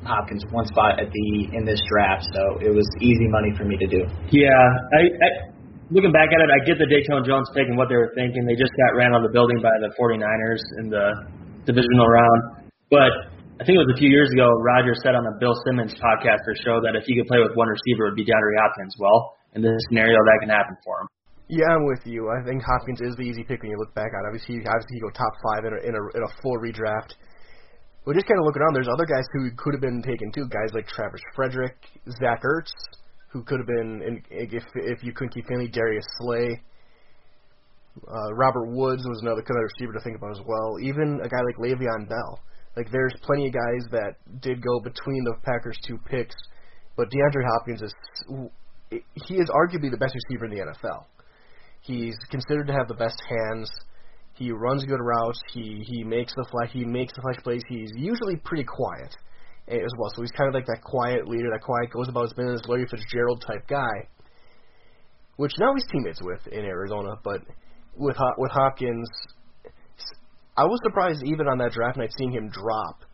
[0.05, 3.77] Hopkins one spot at the in this draft, so it was easy money for me
[3.77, 4.07] to do.
[4.31, 4.55] Yeah,
[4.95, 5.29] I, I
[5.91, 8.47] looking back at it, I get the Datone Jones pick and what they were thinking.
[8.47, 11.07] They just got ran of the building by the 49ers in the
[11.67, 12.71] divisional round.
[12.89, 13.13] But
[13.59, 16.45] I think it was a few years ago, Rodgers said on the Bill Simmons podcast
[16.47, 18.95] or show that if he could play with one receiver, it would be DeAndre Hopkins.
[19.01, 21.09] Well, in this scenario, that can happen for him.
[21.49, 22.27] Yeah, I'm with you.
[22.29, 24.27] I think Hopkins is the easy pick when you look back on.
[24.27, 27.15] Obviously, obviously he go top five in a, in a, in a full redraft.
[28.05, 30.47] But just kind of looking around, there's other guys who could have been taken too.
[30.51, 31.77] Guys like Travis Frederick,
[32.19, 32.71] Zach Ertz,
[33.31, 36.63] who could have been in, if if you couldn't keep Finley, Darius Slay.
[37.97, 40.79] Uh, Robert Woods was another another receiver to think about as well.
[40.83, 42.41] Even a guy like Le'Veon Bell.
[42.77, 46.37] Like there's plenty of guys that did go between the Packers' two picks,
[46.97, 47.95] but DeAndre Hopkins is
[49.27, 51.07] he is arguably the best receiver in the NFL.
[51.87, 53.71] He's considered to have the best hands.
[54.35, 55.41] He runs good routes.
[55.53, 56.71] He he makes the flash.
[56.73, 57.63] He makes the flash plays.
[57.69, 59.17] He's usually pretty quiet
[59.69, 60.11] eh, as well.
[60.15, 62.87] So he's kind of like that quiet leader, that quiet goes about his business, Larry
[62.91, 64.09] Fitzgerald type guy,
[65.37, 67.15] which now he's teammates with in Arizona.
[67.23, 67.43] But
[67.97, 69.09] with with Hopkins,
[70.57, 73.05] I was surprised even on that draft night seeing him drop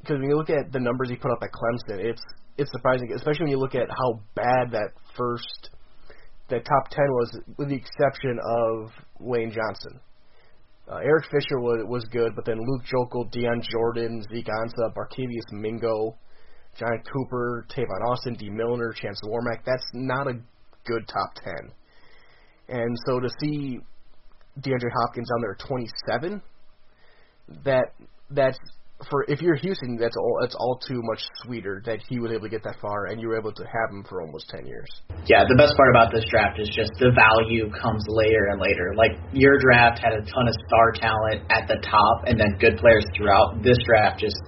[0.00, 2.22] because when you look at the numbers he put up at Clemson, it's
[2.58, 5.70] it's surprising, especially when you look at how bad that first
[6.48, 10.00] that top ten was, with the exception of Lane Johnson.
[10.90, 15.52] Uh, Eric Fisher was was good, but then Luke Joeckel, Dion Jordan, Zeke Ansah, Barkevious
[15.52, 16.16] Mingo,
[16.78, 20.34] John Cooper, Tavon Austin, Dee Milliner, Chance Warmack, that's not a
[20.84, 21.72] good top ten.
[22.68, 23.80] And so to see
[24.60, 26.42] DeAndre Hopkins down there at 27,
[27.64, 27.92] that
[28.30, 28.58] that's
[29.10, 32.44] for if you're Houston, that's all that's all too much sweeter that he was able
[32.44, 34.88] to get that far, and you were able to have him for almost ten years.
[35.28, 38.96] Yeah, the best part about this draft is just the value comes later and later.
[38.96, 42.80] Like your draft had a ton of star talent at the top, and then good
[42.80, 43.60] players throughout.
[43.62, 44.40] This draft just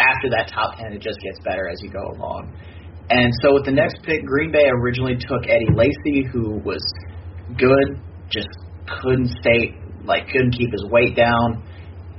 [0.00, 2.56] after that top ten, it just gets better as you go along.
[3.10, 6.80] And so with the next pick, Green Bay originally took Eddie Lacy, who was
[7.60, 8.00] good,
[8.32, 8.48] just
[8.88, 9.76] couldn't stay,
[10.08, 11.62] like couldn't keep his weight down,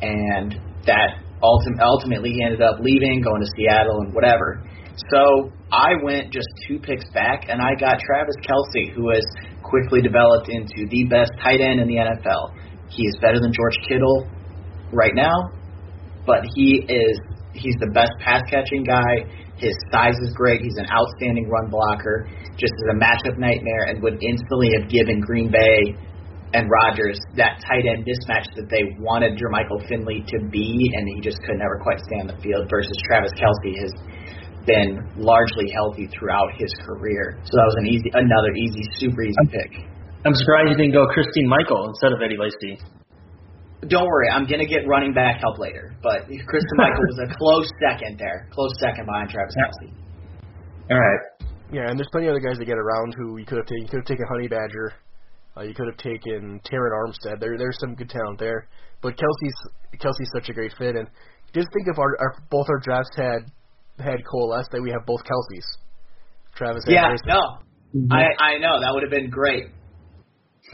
[0.01, 4.63] and that ultimately he ended up leaving, going to Seattle and whatever.
[5.11, 9.25] So I went just two picks back, and I got Travis Kelce, who has
[9.61, 12.53] quickly developed into the best tight end in the NFL.
[12.89, 14.27] He is better than George Kittle
[14.93, 15.51] right now,
[16.25, 17.19] but he is
[17.53, 19.27] he's the best pass catching guy.
[19.57, 20.61] His size is great.
[20.61, 22.27] He's an outstanding run blocker.
[22.57, 25.95] Just as a matchup nightmare, and would instantly have given Green Bay
[26.55, 31.19] and Rodgers that tight end mismatch that they wanted Jermichael Finley to be, and he
[31.19, 32.71] just could never quite stay on the field.
[32.71, 33.93] Versus Travis Kelce has
[34.63, 39.45] been largely healthy throughout his career, so that was an easy, another easy, super easy
[39.51, 39.83] pick.
[40.23, 42.79] I'm surprised you didn't go Christine Michael instead of Eddie Lacy.
[43.91, 47.69] Don't worry, I'm gonna get running back help later, but Christine Michael was a close
[47.83, 49.91] second there, close second behind Travis Kelce.
[50.89, 51.21] All right.
[51.73, 53.83] Yeah, and there's plenty of other guys to get around who you could have taken.
[53.83, 54.93] You could have taken Honey Badger.
[55.57, 57.39] Uh, you could have taken Terron Armstead.
[57.39, 58.67] There, there's some good talent there.
[59.01, 59.53] But Kelsey's
[59.99, 61.07] Kelce's such a great fit, and
[61.53, 63.51] just think if our, our both our drafts had
[63.99, 65.63] had coalesced that we have both Kelces,
[66.55, 66.83] Travis.
[66.87, 67.39] Yeah, no,
[67.95, 68.11] mm-hmm.
[68.11, 69.67] I I know that would have been great.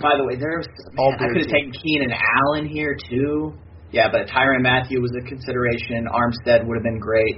[0.01, 3.53] By the way, there's man, I could have taken Keenan Allen here too.
[3.91, 6.07] Yeah, but Tyrann Mathieu was a consideration.
[6.07, 7.35] Armstead would have been great,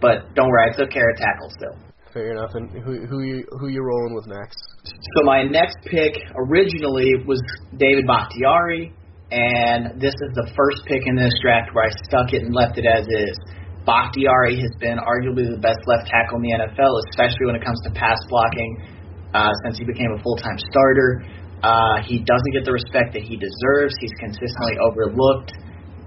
[0.00, 1.78] but don't worry, I took care of tackle still.
[2.14, 2.54] Fair enough.
[2.54, 4.62] And who who you who you rolling with next?
[4.86, 7.42] So my next pick originally was
[7.76, 8.94] David Bakhtiari,
[9.34, 12.78] and this is the first pick in this draft where I stuck it and left
[12.78, 13.34] it as is.
[13.82, 17.82] Bakhtiari has been arguably the best left tackle in the NFL, especially when it comes
[17.82, 18.94] to pass blocking.
[19.34, 21.26] Uh, since he became a full-time starter,
[21.66, 23.90] uh, he doesn't get the respect that he deserves.
[23.98, 25.50] He's consistently overlooked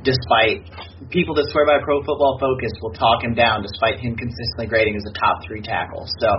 [0.08, 0.64] despite
[1.12, 4.96] people that swear by Pro Football Focus will talk him down, despite him consistently grading
[4.96, 6.08] as a top three tackle.
[6.24, 6.32] So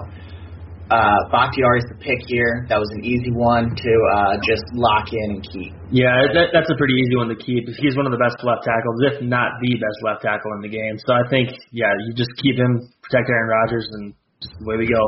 [0.88, 2.64] uh, Bakhtiari is the pick here.
[2.72, 5.76] That was an easy one to uh, just lock in and keep.
[5.92, 7.68] Yeah, that, that's a pretty easy one to keep.
[7.76, 10.72] He's one of the best left tackles, if not the best left tackle in the
[10.72, 10.96] game.
[11.04, 14.88] So I think, yeah, you just keep him, protect Aaron Rodgers, and just away we
[14.88, 15.04] go.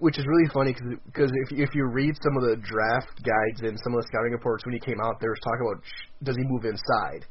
[0.00, 0.72] Which is really funny
[1.04, 4.32] because if if you read some of the draft guides and some of the scouting
[4.32, 5.84] reports when he came out, there was talk about
[6.24, 7.28] does he move inside?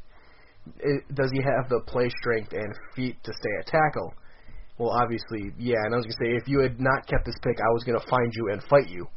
[0.79, 4.13] It, does he have the play strength and feet to stay at tackle?
[4.77, 5.81] Well, obviously, yeah.
[5.85, 8.03] And I was gonna say, if you had not kept this pick, I was gonna
[8.09, 9.07] find you and fight you.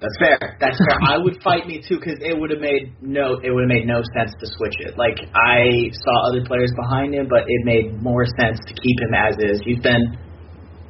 [0.00, 0.56] That's fair.
[0.60, 0.98] That's fair.
[1.06, 3.86] I would fight me too because it would have made no it would have made
[3.86, 4.98] no sense to switch it.
[4.98, 9.14] Like I saw other players behind him, but it made more sense to keep him
[9.14, 9.62] as is.
[9.64, 10.18] He's been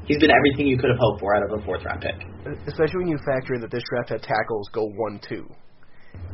[0.06, 2.16] he's been everything you could have hoped for out of a fourth round pick.
[2.66, 5.48] Especially when you factor in that this draft had tackles go one two.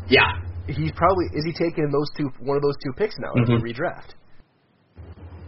[0.08, 0.30] Yeah,
[0.66, 3.52] he's probably is he taking those two one of those two picks now mm-hmm.
[3.52, 4.14] in the redraft?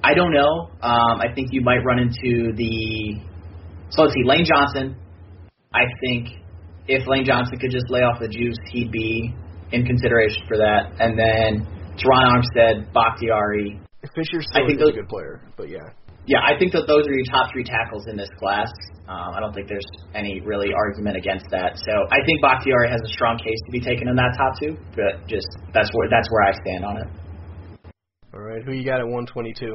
[0.04, 0.70] I don't know.
[0.82, 3.20] Um, I think you might run into the
[3.90, 4.96] so let's see, Lane Johnson.
[5.74, 6.28] I think
[6.88, 9.34] if Lane Johnson could just lay off the juice, he'd be
[9.70, 10.92] in consideration for that.
[10.98, 13.80] And then Terron Armstead, Bakhtiari.
[14.14, 15.78] Fisher still I think those- a good player, but yeah.
[16.26, 18.70] Yeah, I think that those are your top three tackles in this class.
[19.10, 21.74] Um, I don't think there's any really argument against that.
[21.74, 24.78] So I think Bakhtiari has a strong case to be taken in that top two,
[24.94, 27.08] but just that's where that's where I stand on it.
[28.32, 29.74] All right, who you got at 122?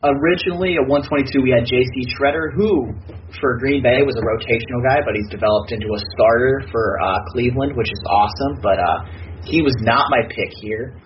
[0.00, 2.06] Originally at 122, we had J.C.
[2.16, 2.94] Shredder, who
[3.42, 7.18] for Green Bay was a rotational guy, but he's developed into a starter for uh,
[7.34, 8.62] Cleveland, which is awesome.
[8.62, 8.98] But uh,
[9.44, 10.96] he was not my pick here.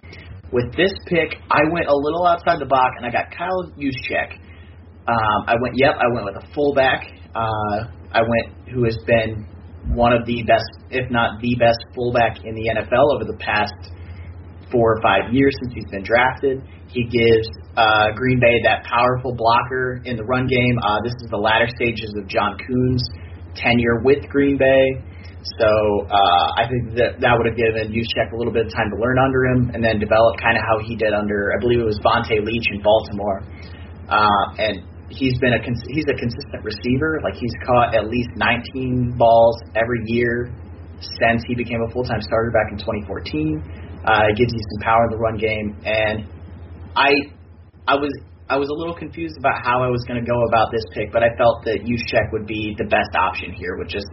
[0.53, 4.39] With this pick, I went a little outside the box, and I got Kyle Juszczyk.
[5.09, 7.11] Um, I went, yep, I went with a fullback.
[7.35, 9.47] Uh, I went who has been
[9.95, 13.75] one of the best, if not the best, fullback in the NFL over the past
[14.71, 16.63] four or five years since he's been drafted.
[16.89, 20.79] He gives uh, Green Bay that powerful blocker in the run game.
[20.81, 23.05] Uh, this is the latter stages of John Kuhn's
[23.55, 25.03] tenure with Green Bay.
[25.59, 25.69] So
[26.07, 28.99] uh, I think that that would have given Juszczyk a little bit of time to
[29.03, 31.89] learn under him and then develop kind of how he did under, I believe it
[31.89, 33.43] was Vonta Leach in Baltimore.
[34.07, 37.21] Uh, and he's been a cons- he's a consistent receiver.
[37.23, 40.51] Like he's caught at least 19 balls every year
[41.21, 44.03] since he became a full time starter back in 2014.
[44.05, 46.27] Uh, it gives you some power in the run game, and
[46.97, 47.11] I
[47.87, 48.11] I was
[48.49, 51.13] I was a little confused about how I was going to go about this pick,
[51.13, 54.11] but I felt that Juszczyk would be the best option here with just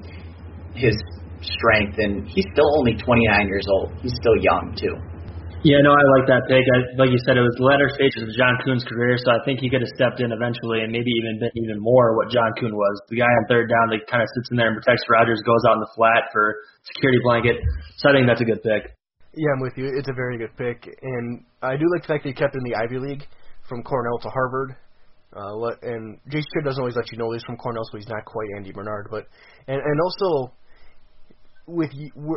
[0.76, 0.96] his
[1.42, 3.92] strength, and he's still only 29 years old.
[4.02, 4.96] He's still young too.
[5.60, 6.64] Yeah, no, I like that pick.
[6.64, 9.44] I, like you said, it was the latter stages of John Kuhn's career, so I
[9.44, 12.48] think he could have stepped in eventually and maybe even been even more what John
[12.56, 12.96] Kuhn was.
[13.12, 15.60] The guy on third down that kind of sits in there and protects Rodgers, goes
[15.68, 17.60] out in the flat for security blanket.
[18.00, 18.96] So I think that's a good pick.
[19.36, 19.92] Yeah, I'm with you.
[19.92, 22.64] It's a very good pick, and I do like the fact that he kept in
[22.64, 23.28] the Ivy League
[23.68, 24.80] from Cornell to Harvard.
[25.36, 26.48] Uh, and J.C.
[26.56, 29.12] Tretter doesn't always let you know he's from Cornell, so he's not quite Andy Bernard.
[29.12, 29.28] But
[29.68, 30.56] and and also
[31.70, 31.92] with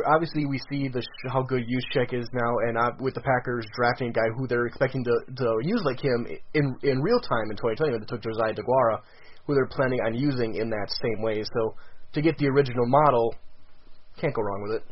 [0.05, 4.09] obviously we see the how good Juszczyk is now, and uh, with the Packers drafting
[4.09, 7.57] a guy who they're expecting to to use like him in in real time in
[7.57, 8.99] 2020 when they took Josiah Deguara,
[9.45, 11.43] who they're planning on using in that same way.
[11.43, 11.75] So
[12.13, 13.35] to get the original model,
[14.17, 14.83] can't go wrong with it.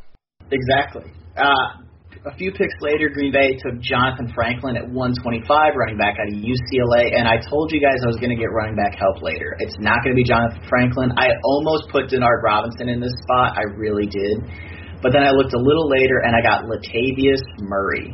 [0.51, 1.11] Exactly.
[1.37, 1.83] Uh,
[2.25, 6.37] a few picks later, Green Bay took Jonathan Franklin at 125, running back out of
[6.37, 9.57] UCLA, and I told you guys I was going to get running back help later.
[9.57, 11.09] It's not going to be Jonathan Franklin.
[11.17, 13.57] I almost put Denard Robinson in this spot.
[13.57, 14.37] I really did.
[15.01, 18.13] But then I looked a little later, and I got Latavius Murray,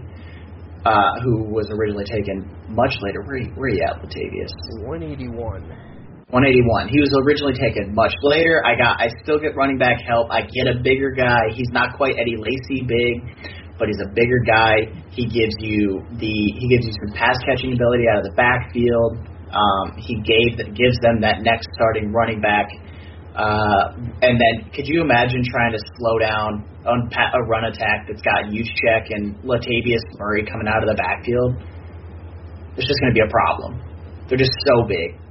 [0.87, 3.19] uh, who was originally taken much later.
[3.27, 4.55] Where, where are you at, Latavius?
[4.87, 5.67] 181.
[6.31, 6.91] 181.
[6.91, 8.59] He was originally taken much later.
[8.63, 10.27] I got I still get running back help.
[10.27, 11.55] I get a bigger guy.
[11.55, 13.23] He's not quite Eddie Lacy big,
[13.77, 14.89] but he's a bigger guy.
[15.13, 19.21] He gives you the he gives you some pass catching ability out of the backfield.
[19.47, 22.67] Um, he gave gives them that next starting running back.
[23.37, 23.93] Uh,
[24.25, 28.49] and then, could you imagine trying to slow down on a run attack that's got
[28.49, 31.53] Juszczyk and Latavius Murray coming out of the backfield?
[32.77, 33.77] It's just going to be a problem.
[34.27, 35.21] They're just so big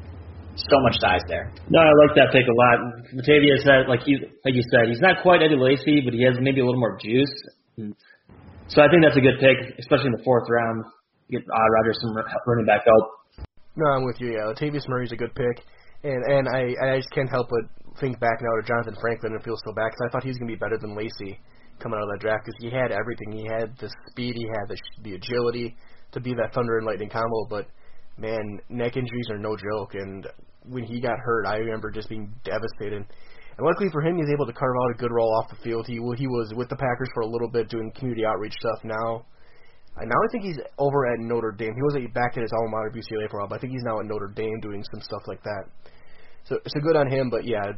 [0.57, 1.53] so much size there.
[1.69, 2.77] No, I like that pick a lot.
[3.13, 6.37] Latavius, had, like he, like you said, he's not quite Eddie Lacy, but he has
[6.41, 7.33] maybe a little more juice.
[8.69, 10.85] So I think that's a good pick, especially in the fourth round.
[11.31, 12.15] Get uh, Rodgers some
[12.47, 13.05] running back help.
[13.77, 14.33] No, I'm with you.
[14.33, 15.65] Yeah, Latavius Murray's a good pick,
[16.03, 19.43] and and I I just can't help but think back now to Jonathan Franklin and
[19.43, 21.39] feel so bad because I thought he was gonna be better than Lacy
[21.79, 23.33] coming out of that draft because he had everything.
[23.33, 25.77] He had the speed, he had the the agility
[26.13, 27.67] to be that thunder and lightning combo, but
[28.19, 29.95] man, neck injuries are no joke.
[29.95, 30.27] And
[30.65, 33.05] when he got hurt, I remember just being devastated.
[33.57, 35.57] And luckily for him, he was able to carve out a good role off the
[35.65, 35.87] field.
[35.87, 38.85] He he was with the Packers for a little bit doing community outreach stuff.
[38.85, 39.25] Now,
[39.97, 41.73] and now I think he's over at Notre Dame.
[41.75, 43.85] He was back at his alma mater, UCLA, for a while, but I think he's
[43.85, 45.65] now at Notre Dame doing some stuff like that.
[46.45, 47.31] So so good on him.
[47.31, 47.73] But yeah,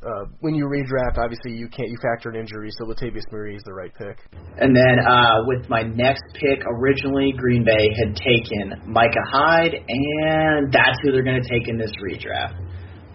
[0.00, 2.74] uh, when you redraft, obviously you can't you factor in injuries.
[2.78, 4.16] So Latavius Murray is the right pick.
[4.56, 10.72] And then uh, with my next pick, originally Green Bay had taken Micah Hyde, and
[10.72, 12.67] that's who they're going to take in this redraft.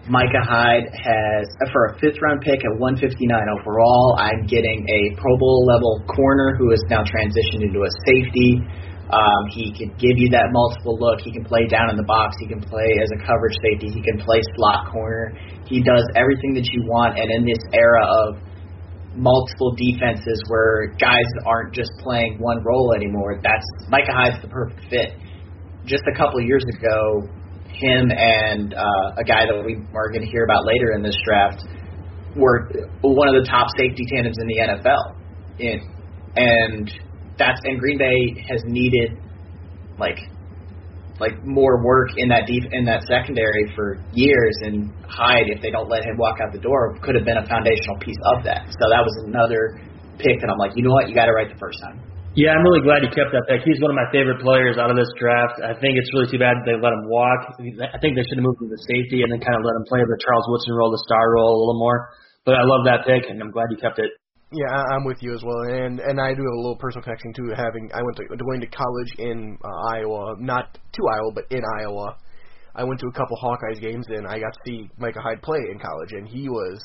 [0.04, 3.24] Micah Hyde has, for a fifth round pick at 159
[3.56, 8.60] overall, I'm getting a Pro Bowl level corner who has now transitioned into a safety.
[9.08, 11.20] Um, he can give you that multiple look.
[11.24, 12.36] He can play down in the box.
[12.40, 13.88] He can play as a coverage safety.
[13.96, 15.32] He can play slot corner.
[15.64, 17.16] He does everything that you want.
[17.16, 18.44] And in this era of
[19.16, 24.84] multiple defenses where guys aren't just playing one role anymore, that's Micah Hyde's the perfect
[24.90, 25.16] fit.
[25.86, 27.28] Just a couple years ago,
[27.74, 31.16] him and uh, a guy that we are going to hear about later in this
[31.24, 31.62] draft
[32.36, 32.70] were
[33.02, 35.04] one of the top safety tandems in the NFL.
[35.58, 35.80] In,
[36.36, 36.90] and
[37.38, 39.18] that's and Green Bay has needed
[39.98, 40.18] like
[41.20, 45.70] like more work in that deep in that secondary for years, and Hyde, if they
[45.70, 48.66] don't let him walk out the door, could have been a foundational piece of that.
[48.66, 49.78] So that was another
[50.18, 52.02] pick that I'm like, you know what, you got it right the first time.
[52.34, 53.62] Yeah, I'm really glad he kept that pick.
[53.62, 55.62] He's one of my favorite players out of this draft.
[55.62, 57.54] I think it's really too bad they let him walk.
[57.62, 59.86] I think they should have moved him to safety and then kind of let him
[59.86, 62.10] play the Charles Woodson role, the star role a little more.
[62.42, 64.10] But I love that pick, and I'm glad he kept it.
[64.50, 67.32] Yeah, I'm with you as well, and and I do have a little personal connection
[67.38, 67.90] to having.
[67.94, 72.18] I went to going to college in uh, Iowa, not to Iowa, but in Iowa.
[72.74, 75.62] I went to a couple Hawkeyes games, and I got to see Micah Hyde play
[75.70, 76.82] in college, and he was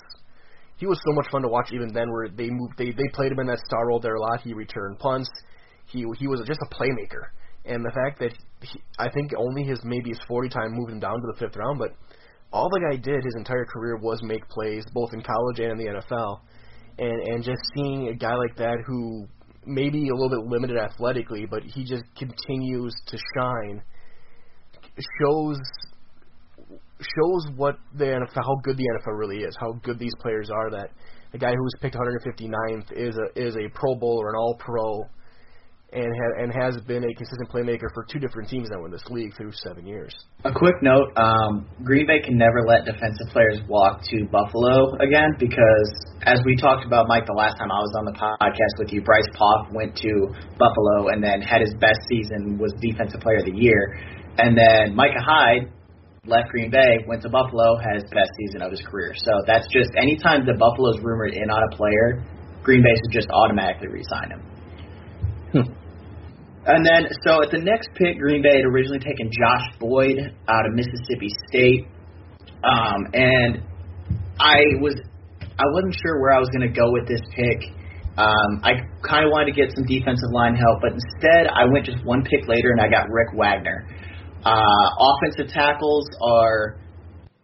[0.79, 1.71] he was so much fun to watch.
[1.71, 4.21] Even then, where they moved, they they played him in that star role there a
[4.21, 4.41] lot.
[4.41, 5.29] He returned punts.
[5.85, 7.29] He he was just a playmaker,
[7.65, 10.99] and the fact that he, I think only his maybe his 40 time moved him
[10.99, 11.95] down to the fifth round, but
[12.51, 15.77] all the guy did his entire career was make plays, both in college and in
[15.77, 16.39] the NFL
[16.99, 19.27] and and just seeing a guy like that who
[19.65, 23.81] maybe a little bit limited athletically, but he just continues to shine
[25.21, 25.59] shows
[26.99, 30.69] shows what the NFL how good the NFL really is, how good these players are.
[30.69, 30.91] That
[31.33, 34.55] a guy who was picked 159th is a is a Pro Bowl or an All
[34.59, 35.05] Pro,
[35.93, 39.03] and ha- and has been a consistent playmaker for two different teams now in this
[39.09, 40.13] league through seven years.
[40.43, 45.31] A quick note: um, Green Bay can never let defensive players walk to Buffalo again
[45.39, 45.89] because,
[46.23, 49.01] as we talked about, Mike, the last time I was on the podcast with you,
[49.01, 50.11] Bryce Paup went to
[50.57, 53.95] Buffalo and then had his best season, was Defensive Player of the Year,
[54.37, 55.71] and then Micah Hyde
[56.25, 59.13] left Green Bay, went to Buffalo, had his best season of his career.
[59.15, 62.23] So that's just anytime the Buffalo's rumored in on a player,
[62.63, 64.43] Green Bay should just automatically re-sign him.
[66.65, 70.65] And then, so at the next pick, Green Bay had originally taken Josh Boyd out
[70.67, 71.87] of Mississippi State,
[72.61, 73.63] um, and
[74.39, 74.93] I was
[75.57, 77.63] I wasn't sure where I was going to go with this pick.
[78.19, 81.85] Um, I kind of wanted to get some defensive line help, but instead I went
[81.85, 83.87] just one pick later and I got Rick Wagner.
[84.45, 86.79] Uh, offensive tackles are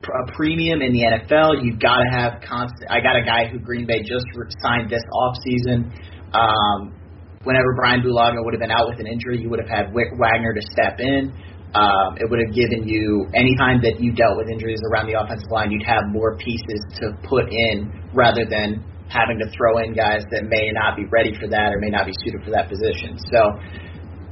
[0.03, 1.63] a premium in the NFL.
[1.63, 2.89] You've got to have constant.
[2.89, 4.25] I got a guy who Green Bay just
[4.61, 5.91] signed this offseason.
[6.33, 6.93] Um,
[7.43, 10.13] whenever Brian Bulaga would have been out with an injury, you would have had Rick
[10.19, 11.33] Wagner to step in.
[11.75, 15.19] Um, it would have given you any time that you dealt with injuries around the
[15.19, 18.79] offensive line, you'd have more pieces to put in rather than
[19.09, 22.05] having to throw in guys that may not be ready for that or may not
[22.05, 23.19] be suited for that position.
[23.29, 23.59] So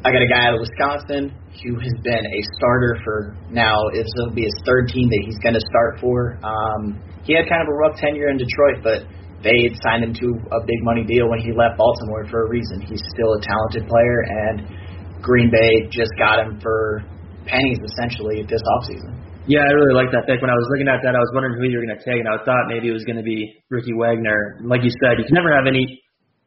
[0.03, 1.31] I got a guy out of Wisconsin
[1.63, 3.87] who has been a starter for now.
[3.87, 6.35] Will be his third team that he's going to start for.
[6.43, 9.07] Um, he had kind of a rough tenure in Detroit, but
[9.47, 12.47] they had signed him to a big money deal when he left Baltimore for a
[12.51, 12.83] reason.
[12.83, 17.07] He's still a talented player, and Green Bay just got him for
[17.47, 19.15] pennies essentially this offseason.
[19.47, 20.43] Yeah, I really like that pick.
[20.43, 22.19] When I was looking at that, I was wondering who you were going to take,
[22.19, 24.59] and I thought maybe it was going to be Ricky Wagner.
[24.67, 26.02] Like you said, you can never have any.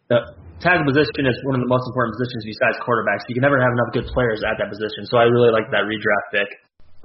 [0.08, 0.22] The
[0.62, 3.26] tackle position is one of the most important positions besides quarterbacks.
[3.26, 5.02] You can never have enough good players at that position.
[5.10, 6.50] So I really like that redraft pick.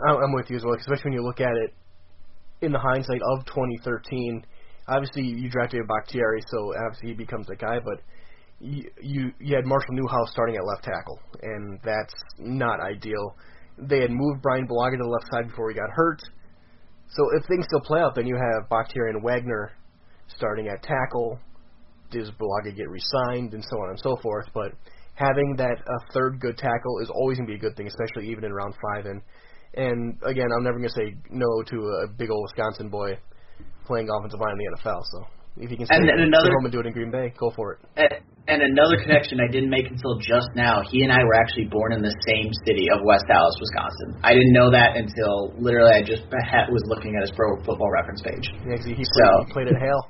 [0.02, 1.74] I'm with you as well, especially when you look at it
[2.62, 4.46] in the hindsight of 2013.
[4.88, 7.78] Obviously, you drafted Bakhtiari, so obviously he becomes the guy.
[7.84, 8.02] But
[8.60, 13.36] you, you had Marshall Newhouse starting at left tackle, and that's not ideal.
[13.78, 16.22] They had moved Brian Bulaga to the left side before he got hurt.
[17.10, 19.72] So if things still play out, then you have Bakhtiari and Wagner
[20.28, 21.40] starting at tackle.
[22.12, 24.46] Does Bulaga get re-signed and so on and so forth?
[24.54, 24.72] But
[25.16, 28.30] having that a third good tackle is always going to be a good thing, especially
[28.30, 29.06] even in round five.
[29.06, 29.22] And
[29.74, 33.18] and again, I'm never going to say no to a big old Wisconsin boy
[33.86, 35.02] playing offensive line in the NFL.
[35.12, 35.26] So
[35.58, 37.52] if you can stay, And stay another- home and do it in Green Bay, go
[37.56, 37.80] for it.
[37.96, 40.82] And- And another connection I didn't make until just now.
[40.82, 44.20] He and I were actually born in the same city of West Allis, Wisconsin.
[44.26, 48.22] I didn't know that until literally I just was looking at his pro football reference
[48.24, 48.50] page.
[48.66, 50.04] Yeah, he, he, So- he played at Hale.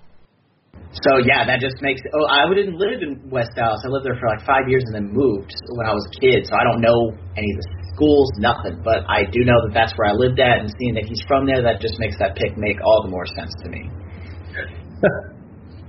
[0.92, 2.02] So yeah, that just makes.
[2.12, 3.80] Oh, I didn't live in West Allis.
[3.86, 6.44] I lived there for like five years and then moved when I was a kid.
[6.44, 8.84] So I don't know any of the schools, nothing.
[8.84, 11.48] But I do know that that's where I lived at, and seeing that he's from
[11.48, 13.88] there, that just makes that pick make all the more sense to me.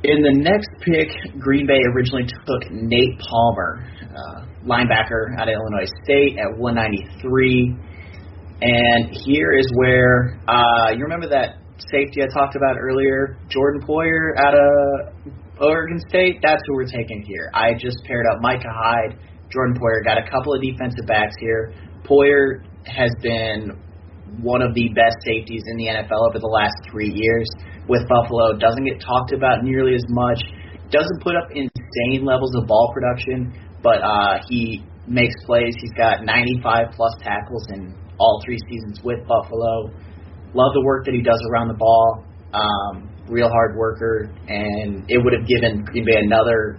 [0.05, 5.87] In the next pick, Green Bay originally took Nate Palmer, uh, linebacker out of Illinois
[6.03, 7.77] State, at 193.
[8.63, 14.39] And here is where uh, you remember that safety I talked about earlier, Jordan Poyer
[14.39, 16.41] out of Oregon State.
[16.43, 17.51] That's who we're taking here.
[17.55, 19.19] I just paired up Micah Hyde,
[19.51, 20.05] Jordan Poyer.
[20.05, 21.73] Got a couple of defensive backs here.
[22.05, 23.79] Poyer has been
[24.41, 27.49] one of the best safeties in the NFL over the last three years
[27.89, 28.57] with Buffalo.
[28.57, 30.41] Doesn't get talked about nearly as much.
[30.91, 33.53] Doesn't put up insane levels of ball production,
[33.83, 35.75] but uh, he makes plays.
[35.81, 39.91] He's got 95 plus tackles in all three seasons with Buffalo.
[40.55, 42.25] Love the work that he does around the ball.
[42.53, 46.77] Um, real hard worker, and it would have given Green Bay another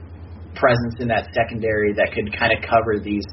[0.54, 3.26] presence in that secondary that could kind of cover these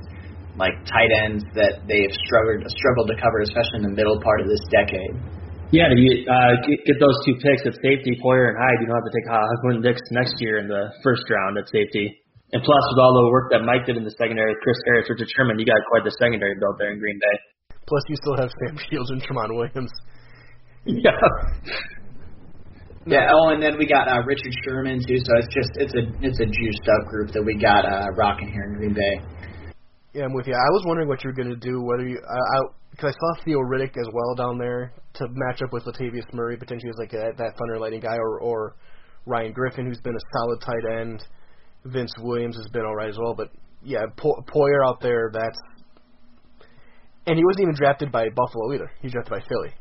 [0.57, 4.49] like tight ends that they've struggled struggled to cover, especially in the middle part of
[4.49, 5.14] this decade.
[5.70, 8.91] Yeah, to get, uh, get, get those two picks at safety, Poyer and Hyde, you
[8.91, 9.28] don't have to take
[9.62, 12.11] Clinton-Dix next year in the first round at safety.
[12.51, 15.07] And plus, with all the work that Mike did in the secondary with Chris Harris,
[15.07, 17.36] Richard Sherman, you got quite the secondary built there in Green Bay.
[17.86, 19.95] Plus, you still have Sam Shields and Tramon Williams.
[20.84, 21.10] Yeah.
[23.06, 23.30] Yeah.
[23.32, 25.16] Oh, and then we got uh, Richard Sherman too.
[25.16, 28.52] So it's just it's a it's a juiced up group that we got uh, rocking
[28.52, 29.74] here in Green Bay.
[30.12, 30.54] Yeah, I'm with you.
[30.54, 31.80] I was wondering what you were going to do.
[31.82, 32.60] Whether you, I, I,
[32.90, 36.56] because I saw Theo Riddick as well down there to match up with Latavius Murray
[36.56, 38.76] potentially as like a, that thunder lightning guy, or or
[39.26, 41.24] Ryan Griffin, who's been a solid tight end.
[41.84, 43.48] Vince Williams has been all right as well, but
[43.82, 45.30] yeah, po- Poyer out there.
[45.32, 45.58] That's
[47.26, 48.90] and he wasn't even drafted by Buffalo either.
[49.00, 49.74] He was drafted by Philly.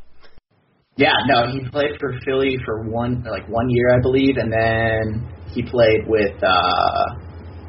[0.99, 5.31] Yeah, no, he played for Philly for one like one year, I believe, and then
[5.47, 7.05] he played with uh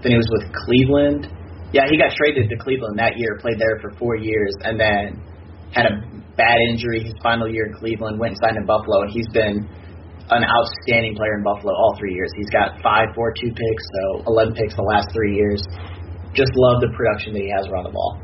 [0.02, 1.30] then he was with Cleveland.
[1.70, 5.22] Yeah, he got traded to Cleveland that year, played there for four years, and then
[5.70, 5.94] had a
[6.34, 9.62] bad injury his final year in Cleveland, went and signed in Buffalo, and he's been
[10.34, 12.34] an outstanding player in Buffalo all three years.
[12.34, 15.62] He's got five, four, two picks, so eleven picks the last three years.
[16.34, 18.18] Just love the production that he has around the ball.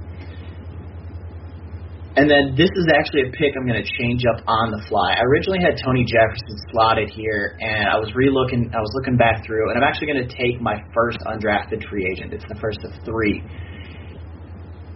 [2.16, 5.12] And then this is actually a pick I'm going to change up on the fly.
[5.12, 8.72] I originally had Tony Jefferson slotted here, and I was relooking.
[8.72, 12.08] I was looking back through, and I'm actually going to take my first undrafted free
[12.08, 12.32] agent.
[12.32, 13.44] It's the first of three.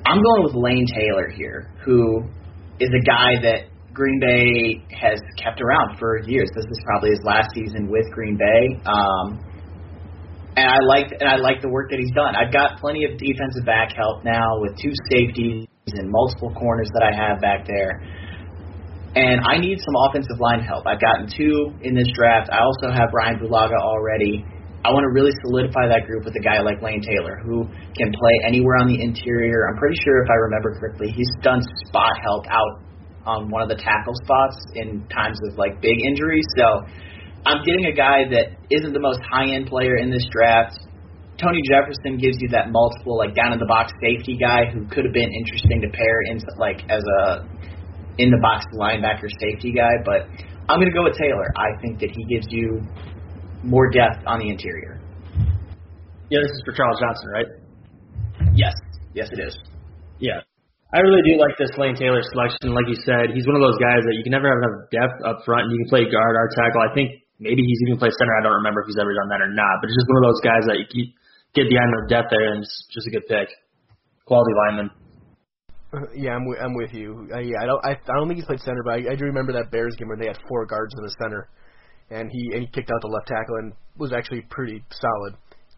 [0.09, 2.25] I'm going with Lane Taylor here, who
[2.81, 6.49] is a guy that Green Bay has kept around for years.
[6.57, 8.81] This is probably his last season with Green Bay.
[8.89, 9.45] Um,
[10.57, 12.33] and I like and I like the work that he's done.
[12.35, 17.03] I've got plenty of defensive back help now with two safeties and multiple corners that
[17.03, 18.03] I have back there.
[19.15, 20.87] And I need some offensive line help.
[20.87, 22.51] I've gotten two in this draft.
[22.51, 24.47] I also have Brian Bulaga already.
[24.87, 27.67] I want to really solidify that group with a guy like Lane Taylor, who
[27.99, 29.69] can play anywhere on the interior.
[29.69, 32.81] I'm pretty sure, if I remember correctly, he's done spot help out
[33.27, 36.47] on one of the tackle spots in times of like big injuries.
[36.57, 36.87] So
[37.45, 40.79] I'm getting a guy that isn't the most high end player in this draft.
[41.41, 45.09] Tony Jefferson gives you that multiple like down in the box safety guy who could
[45.09, 47.49] have been interesting to pair in like as a
[48.21, 50.29] in the box linebacker safety guy, but
[50.69, 51.49] I'm going to go with Taylor.
[51.57, 52.85] I think that he gives you
[53.65, 55.01] more depth on the interior.
[56.29, 57.49] Yeah, this is for Charles Johnson, right?
[58.53, 58.77] Yes.
[59.17, 59.57] Yes, it is.
[60.21, 60.45] Yeah.
[60.93, 62.75] I really do like this Lane Taylor selection.
[62.75, 65.19] Like you said, he's one of those guys that you can never have enough depth
[65.23, 66.83] up front, and you can play guard or tackle.
[66.83, 68.35] I think maybe he's even played center.
[68.37, 70.27] I don't remember if he's ever done that or not, but it's just one of
[70.31, 71.15] those guys that you keep
[71.55, 73.49] get the end of depth there, and it's just a good pick.
[74.27, 74.91] Quality lineman.
[76.15, 77.27] Yeah, I'm with, I'm with you.
[77.35, 79.25] Uh, yeah, I don't I, I don't think he's played center, but I, I do
[79.25, 81.51] remember that Bears game where they had four guards in the center,
[82.11, 85.35] and he and he kicked out the left tackle and was actually pretty solid.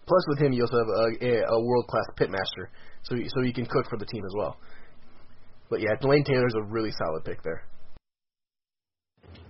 [0.07, 2.69] Plus, with him, you also have a, a, a world class pitmaster,
[3.05, 4.59] so he, so he can cook for the team as well.
[5.71, 7.65] But yeah, Lane Taylor's a really solid pick there.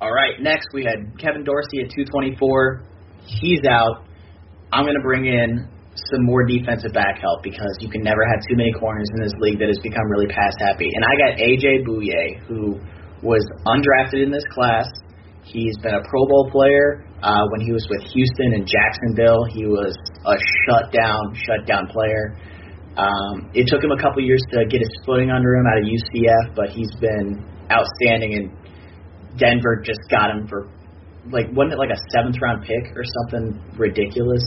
[0.01, 2.83] All right, next we had Kevin Dorsey at 224.
[3.27, 4.05] He's out.
[4.73, 8.41] I'm going to bring in some more defensive back help because you can never have
[8.49, 10.89] too many corners in this league that has become really pass happy.
[10.89, 12.81] And I got AJ Bouye, who
[13.23, 14.89] was undrafted in this class.
[15.45, 17.05] He's been a Pro Bowl player.
[17.23, 19.95] Uh, when he was with Houston and Jacksonville, he was
[20.27, 22.39] a shutdown, shutdown player.
[22.97, 25.85] Um, it took him a couple years to get his footing under him out of
[25.85, 28.35] UCF, but he's been outstanding.
[28.35, 30.69] And Denver just got him for
[31.31, 34.43] like wasn't it like a seventh round pick or something ridiculous?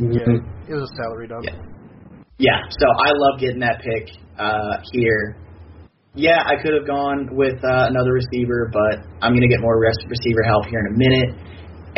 [0.00, 1.42] Yeah, it was a salary dump.
[1.42, 1.58] Yeah.
[2.40, 4.08] Yeah, so I love getting that pick
[4.40, 5.36] uh, here.
[6.16, 9.76] Yeah, I could have gone with uh, another receiver, but I'm going to get more
[9.76, 11.30] rest receiver help here in a minute.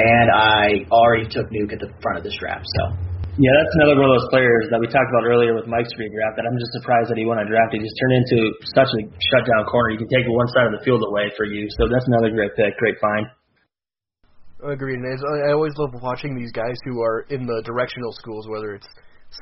[0.03, 3.13] And I already took Nuke at the front of this draft, so.
[3.39, 6.37] Yeah, that's another one of those players that we talked about earlier with Mike's redraft
[6.37, 7.73] that I'm just surprised that he won a draft.
[7.73, 9.01] He just turned into such a
[9.33, 9.97] shutdown corner.
[9.97, 11.65] You can take one side of the field away for you.
[11.81, 13.25] So that's another great pick, great find.
[14.65, 15.01] Agreed.
[15.01, 18.87] And I always love watching these guys who are in the directional schools, whether it's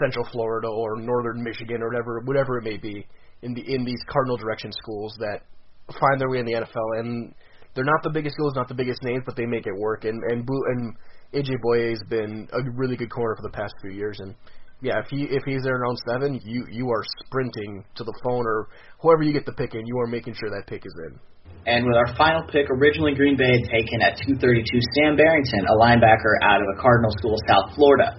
[0.00, 3.06] Central Florida or Northern Michigan or whatever, whatever it may be,
[3.42, 5.40] in the in these cardinal direction schools that
[5.88, 7.00] find their way in the NFL.
[7.00, 7.34] And
[7.74, 10.04] they're not the biggest schools, not the biggest names, but they make it work.
[10.04, 10.96] And and and
[11.34, 14.18] AJ Bouye has been a really good corner for the past few years.
[14.20, 14.34] And
[14.80, 18.46] yeah, if he if he's there in seven, you you are sprinting to the phone
[18.46, 18.68] or
[19.00, 21.18] whoever you get the pick in, you are making sure that pick is in.
[21.66, 24.64] And with our final pick, originally Green Bay had taken at 232
[24.96, 28.16] Sam Barrington, a linebacker out of a Cardinal school, South Florida.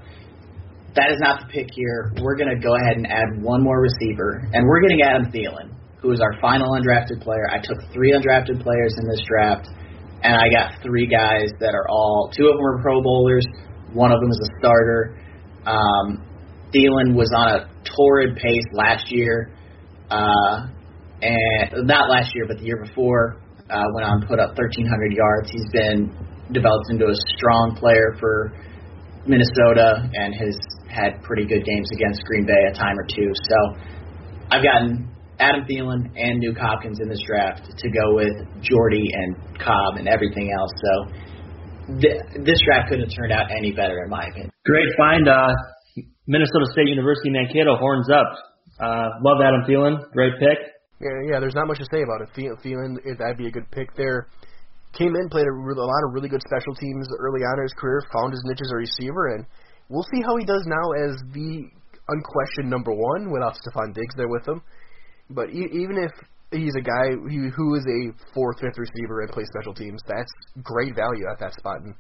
[0.96, 2.14] That is not the pick here.
[2.22, 5.74] We're going to go ahead and add one more receiver, and we're getting Adam Thielen,
[6.02, 7.50] who is our final undrafted player.
[7.50, 9.68] I took three undrafted players in this draft,
[10.22, 13.46] and I got three guys that are all two of them are Pro Bowlers,
[13.94, 15.18] one of them is a starter.
[15.66, 16.26] Um,
[16.76, 19.52] Thielen was on a torrid pace last year
[20.12, 20.68] uh,
[21.22, 25.50] and not last year, but the year before, uh, went on put up 1,300 yards.
[25.52, 26.12] He's been
[26.52, 28.52] developed into a strong player for
[29.26, 30.58] Minnesota and has
[30.90, 33.32] had pretty good games against Green Bay a time or two.
[33.48, 33.58] So
[34.52, 35.08] I've gotten
[35.40, 40.08] Adam Thielen and Nuke Hopkins in this draft to go with Jordy and Cobb and
[40.08, 40.72] everything else.
[40.82, 40.92] So
[42.02, 44.52] th- this draft couldn't have turned out any better in my opinion.
[44.66, 45.28] Great find.
[45.28, 45.54] Uh,
[46.28, 48.28] Minnesota State University Mankato horns up.
[48.80, 50.12] Uh, love Adam Thielen.
[50.12, 50.58] Great pick.
[51.02, 51.40] Yeah, yeah.
[51.40, 52.30] There's not much to say about it.
[52.38, 54.28] Thielen, that'd be a good pick there.
[54.94, 57.74] Came in, played a, a lot of really good special teams early on in his
[57.74, 58.02] career.
[58.14, 59.46] Found his niche as a receiver, and
[59.90, 61.66] we'll see how he does now as the
[62.08, 64.62] unquestioned number one without Stefon Diggs there with him.
[65.30, 66.12] But e- even if
[66.52, 70.32] he's a guy who, who is a fourth, fifth receiver and plays special teams, that's
[70.62, 71.82] great value at that spot.
[71.82, 71.96] And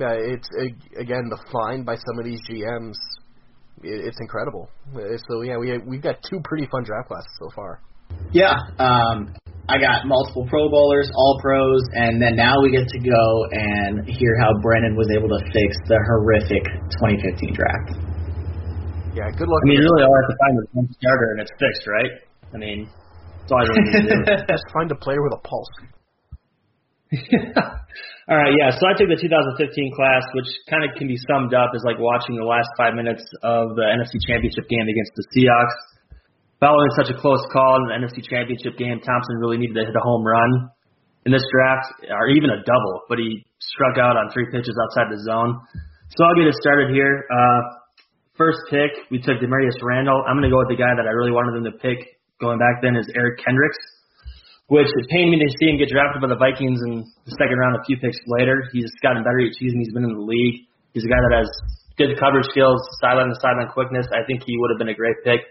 [0.00, 0.48] uh, it's
[0.96, 2.94] again the find by some of these GMs.
[3.82, 4.68] It's incredible.
[4.94, 7.80] So yeah, we we've got two pretty fun draft classes so far.
[8.32, 9.32] Yeah, um,
[9.68, 14.08] I got multiple Pro Bowlers, All Pros, and then now we get to go and
[14.08, 16.64] hear how Brennan was able to fix the horrific
[17.04, 18.00] 2015 draft.
[19.12, 19.60] Yeah, good luck.
[19.60, 22.12] I mean, really, all I have to find is one starter, and it's fixed, right?
[22.52, 22.88] I mean,
[23.40, 24.44] that's all I really need to do.
[24.52, 25.74] Just find a player with a pulse.
[28.28, 28.68] all right, yeah.
[28.72, 31.96] So I took the 2015 class, which kind of can be summed up as like
[31.96, 35.76] watching the last five minutes of the NFC Championship game against the Seahawks.
[36.58, 39.94] Following such a close call in the NFC Championship game, Thompson really needed to hit
[39.94, 40.74] a home run
[41.22, 45.06] in this draft, or even a double, but he struck out on three pitches outside
[45.06, 45.54] the zone.
[46.18, 47.22] So I'll get it started here.
[47.30, 47.60] Uh,
[48.34, 50.18] first pick, we took Damarious Randall.
[50.26, 52.58] I'm going to go with the guy that I really wanted them to pick going
[52.58, 53.78] back then is Eric Kendricks,
[54.66, 57.54] which it pained me to see him get drafted by the Vikings in the second
[57.54, 58.66] round a few picks later.
[58.74, 59.78] He's gotten better each season.
[59.78, 60.66] He's been in the league.
[60.90, 61.50] He's a guy that has
[61.94, 64.10] good coverage skills, sideline to sideline quickness.
[64.10, 65.46] I think he would have been a great pick.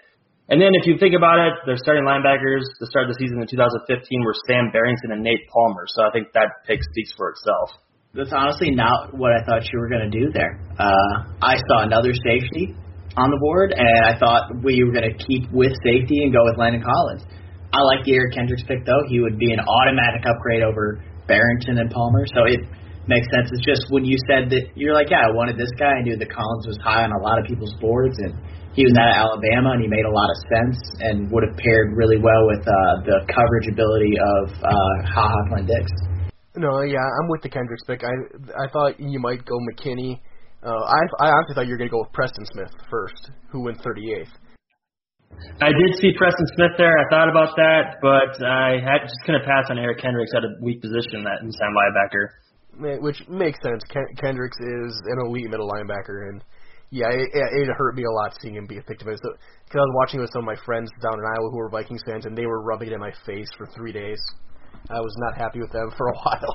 [0.49, 3.47] And then if you think about it, their starting linebackers to start the season in
[3.47, 3.83] 2015
[4.23, 5.83] were Sam Barrington and Nate Palmer.
[5.91, 7.75] So I think that pick speaks for itself.
[8.15, 10.55] That's honestly not what I thought you were going to do there.
[10.79, 12.73] Uh, I saw another safety
[13.19, 16.39] on the board, and I thought we were going to keep with safety and go
[16.47, 17.27] with Landon Collins.
[17.73, 19.03] I like the Eric Kendricks pick, though.
[19.09, 22.23] He would be an automatic upgrade over Barrington and Palmer.
[22.31, 22.63] So it
[23.08, 23.49] makes sense.
[23.51, 25.97] It's just when you said that you're like, yeah, I wanted this guy.
[25.97, 28.36] I knew that Collins was high on a lot of people's boards, and
[28.76, 31.58] he was out of Alabama, and he made a lot of sense and would have
[31.58, 36.18] paired really well with uh, the coverage ability of uh, Ha Ha Clinton-Dix.
[36.58, 38.01] No, yeah, I'm with the Kendricks pick.
[38.03, 38.14] I
[38.58, 40.20] I thought you might go McKinney.
[40.66, 43.62] Uh, I I honestly thought you were going to go with Preston Smith first, who
[43.62, 44.34] went 38th.
[45.62, 46.97] I did see Preston Smith there.
[46.97, 50.49] I thought about that, but I had just couldn't pass on Eric Kendricks at a
[50.62, 52.34] weak position that inside linebacker.
[52.80, 53.84] Which makes sense.
[53.89, 56.43] Ken- Kendricks is an elite middle linebacker, and
[56.89, 59.07] yeah, it, it hurt me a lot seeing him be victim.
[59.07, 59.30] So,
[59.65, 62.01] because I was watching with some of my friends down in Iowa who were Vikings
[62.05, 64.19] fans, and they were rubbing it in my face for three days.
[64.89, 66.53] I was not happy with them for a while.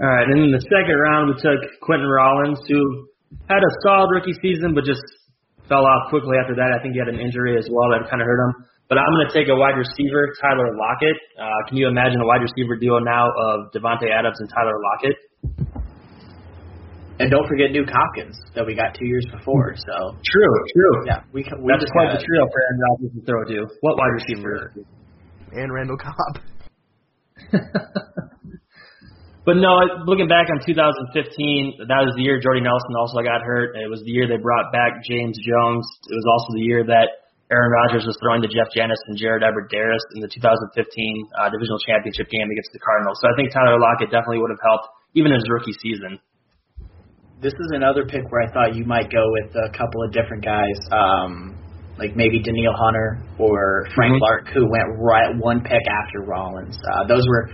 [0.00, 3.08] All right, and in the second round, we took Quinten Rollins, who
[3.48, 5.02] had a solid rookie season, but just
[5.68, 6.74] fell off quickly after that.
[6.76, 8.54] I think he had an injury as well that kind of hurt him.
[8.90, 11.14] But I'm going to take a wide receiver, Tyler Lockett.
[11.38, 15.14] Uh, can you imagine a wide receiver duo now of Davante Adams and Tyler Lockett?
[17.22, 19.76] And don't forget Nuke Hopkins that we got two years before.
[19.78, 21.06] So true, true.
[21.06, 23.70] Yeah, we, we that's just quite the trio for Aaron Rodgers to throw to.
[23.78, 24.74] What wide receiver?
[25.52, 26.42] And Randall Cobb.
[29.46, 33.76] but no, looking back on 2015, that was the year Jordy Nelson also got hurt.
[33.76, 35.86] It was the year they brought back James Jones.
[36.10, 37.19] It was also the year that
[37.50, 41.82] Aaron Rodgers was throwing to Jeff Janis and Jared Abbrederis in the 2015 uh, divisional
[41.82, 43.18] championship game against the Cardinals.
[43.18, 44.86] So I think Tyler Lockett definitely would have helped
[45.18, 46.22] even in his rookie season
[47.40, 50.44] this is another pick where I thought you might go with a couple of different
[50.44, 51.56] guys, um,
[51.98, 54.20] like maybe Danielle Hunter or Frank mm-hmm.
[54.20, 56.76] Clark, who went right one pick after Rollins.
[56.76, 57.50] Uh, those were.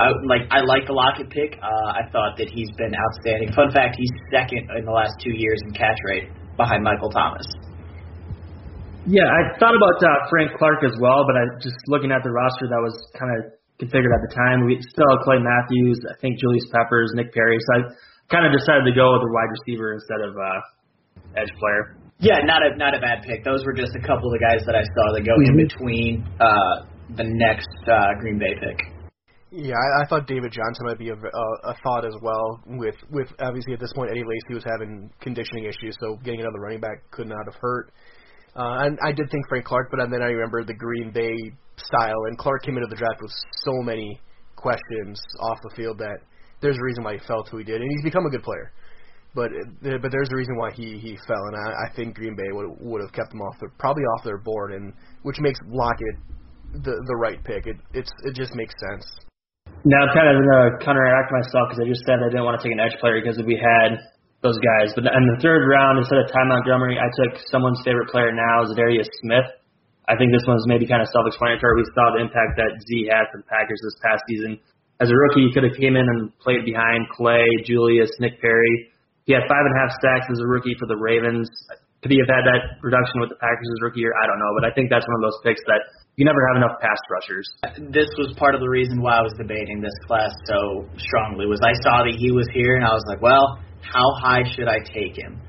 [0.00, 1.58] I, like I like the Lockett pick.
[1.58, 3.50] Uh, I thought that he's been outstanding.
[3.52, 7.46] Fun fact: he's second in the last two years in catch rate behind Michael Thomas.
[9.08, 12.28] Yeah, I thought about uh, Frank Clark as well, but I just looking at the
[12.28, 14.68] roster that was kind of configured at the time.
[14.68, 17.56] We still have Clay Matthews, I think Julius Peppers, Nick Perry.
[17.56, 17.80] So I
[18.28, 21.96] kind of decided to go with a wide receiver instead of uh, edge player.
[22.20, 23.44] Yeah, not a not a bad pick.
[23.48, 25.56] Those were just a couple of the guys that I saw that go mm-hmm.
[25.56, 26.84] in between uh,
[27.16, 28.76] the next uh, Green Bay pick.
[29.50, 32.60] Yeah, I, I thought David Johnson might be a, a, a thought as well.
[32.66, 36.58] With with obviously at this point Eddie Lacy was having conditioning issues, so getting another
[36.58, 37.92] running back could not have hurt.
[38.58, 41.36] Uh, and I did think Frank Clark, but then I remember the Green Bay
[41.76, 43.30] style, and Clark came into the draft with
[43.62, 44.20] so many
[44.56, 46.18] questions off the field that
[46.60, 48.42] there's a reason why he fell to who he did, and he's become a good
[48.42, 48.72] player.
[49.34, 49.50] but
[50.02, 52.66] but there's a reason why he he fell, and I, I think Green Bay would
[52.80, 54.92] would have kept him off their probably off their board, and
[55.22, 56.16] which makes Lockett
[56.82, 57.66] the the right pick.
[57.66, 59.06] It it's it just makes sense.
[59.84, 62.62] Now I'm kind of gonna counteract myself because I just said I didn't want to
[62.66, 64.02] take an edge player because we had
[64.42, 64.94] those guys.
[64.94, 68.66] But in the third round, instead of Ty Montgomery, I took someone's favorite player now,
[68.70, 69.48] Za'Darius Smith.
[70.08, 71.74] I think this one's maybe kind of self-explanatory.
[71.76, 74.56] We saw the impact that Z had for the Packers this past season.
[75.04, 78.90] As a rookie, he could have came in and played behind Clay, Julius, Nick Perry.
[79.28, 81.46] He had five and a half sacks as a rookie for the Ravens.
[82.00, 84.14] Could he have had that production with the Packers as rookie year?
[84.16, 85.82] I don't know, but I think that's one of those picks that
[86.16, 87.46] you never have enough pass rushers.
[87.92, 91.46] This was part of the reason why I was debating this class so strongly.
[91.46, 94.68] Was I saw that he was here and I was like, well, how high should
[94.68, 95.40] I take him?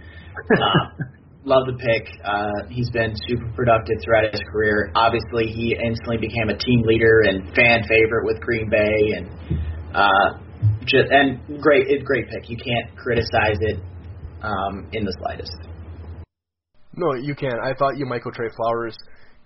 [0.52, 1.04] Uh,
[1.46, 2.08] love the pick.
[2.24, 4.92] Uh, he's been super productive throughout his career.
[4.96, 9.28] Obviously, he instantly became a team leader and fan favorite with Green Bay, and
[9.94, 10.40] uh,
[10.86, 12.50] just and great, great pick.
[12.50, 13.80] You can't criticize it
[14.42, 15.56] um, in the slightest.
[16.96, 17.60] No, you can't.
[17.64, 18.98] I thought you might go Trey Flowers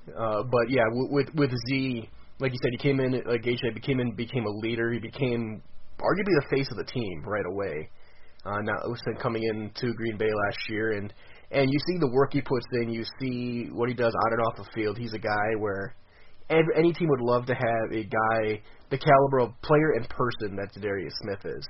[0.07, 2.09] uh, but yeah, with with Z,
[2.39, 4.91] like you said, he came in like Gage said, became in became a leader.
[4.91, 5.61] He became
[5.99, 7.89] arguably the face of the team right away.
[8.45, 11.13] Uh, now Usain coming in to Green Bay last year, and
[11.51, 12.89] and you see the work he puts in.
[12.89, 14.97] You see what he does on and off the field.
[14.97, 15.95] He's a guy where
[16.49, 20.55] every, any team would love to have a guy the caliber of player and person
[20.57, 21.67] that Darius Smith is.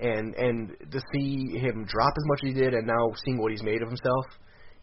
[0.00, 3.50] And and to see him drop as much as he did, and now seeing what
[3.50, 4.24] he's made of himself,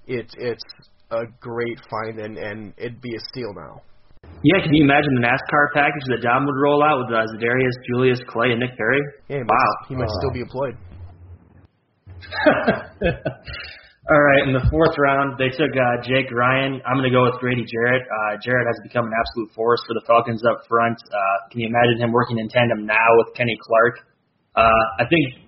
[0.05, 0.63] it's it's
[1.11, 3.81] a great find, and and it'd be a steal now.
[4.43, 7.73] Yeah, can you imagine the NASCAR package that John would roll out with uh, Za'Darius,
[7.89, 9.01] Julius, Clay, and Nick Perry?
[9.29, 10.19] Yeah, he wow, might, he might uh.
[10.21, 10.77] still be employed.
[14.07, 16.79] All right, in the fourth round, they took uh, Jake Ryan.
[16.87, 18.07] I'm going to go with Grady Jarrett.
[18.07, 20.95] Uh, Jarrett has become an absolute force for the Falcons up front.
[21.11, 24.07] Uh, can you imagine him working in tandem now with Kenny Clark?
[24.55, 25.43] Uh, I think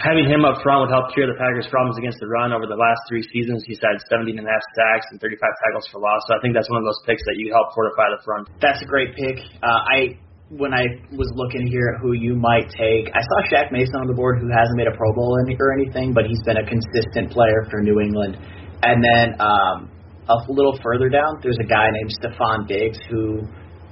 [0.00, 2.80] having him up front would help cure the Packers' problems against the run over the
[2.80, 3.60] last three seasons.
[3.68, 6.24] He's had 17 and a half sacks and 35 tackles for loss.
[6.32, 8.48] So I think that's one of those picks that you help fortify the front.
[8.64, 9.36] That's a great pick.
[9.60, 10.16] Uh, I
[10.50, 10.82] when I
[11.14, 14.42] was looking here at who you might take, I saw Shaq Mason on the board,
[14.42, 17.78] who hasn't made a Pro Bowl or anything, but he's been a consistent player for
[17.82, 18.34] New England.
[18.82, 19.86] And then um,
[20.26, 23.46] a little further down, there's a guy named Stefon Diggs who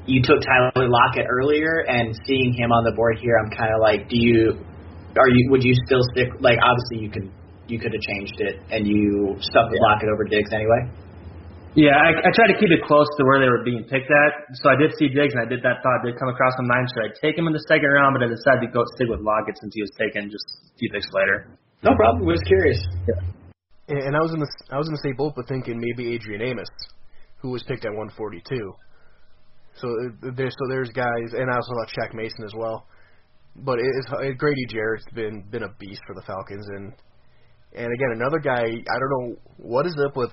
[0.06, 3.78] you took Tyler Lockett earlier, and seeing him on the board here, I'm kind of
[3.78, 4.59] like, do you
[5.14, 7.30] are you would you still stick like obviously you could
[7.66, 9.80] you could have changed it and you stuck yeah.
[9.80, 10.90] Lockett over Diggs anyway?
[11.76, 14.32] Yeah, I, I tried to keep it close to where they were being picked at.
[14.64, 16.88] So I did see Diggs, and I did that thought did come across my mind.
[16.92, 18.16] Should I take him in the second round?
[18.16, 20.90] But I decided to go stick with Lockett since he was taken just a few
[20.90, 21.52] picks later.
[21.84, 22.24] No problem.
[22.24, 22.80] I was curious.
[23.06, 23.20] Yeah.
[23.88, 26.42] And I was in the I was in the same boat, but thinking maybe Adrian
[26.42, 26.68] Amos,
[27.40, 28.42] who was picked at 142.
[29.80, 32.88] So uh, there's so there's guys, and I also thought Shaq Mason as well
[33.64, 36.92] but it's, it, Grady Jarrett's been been a beast for the Falcons, and
[37.74, 38.62] and again another guy.
[38.62, 40.30] I don't know what is up with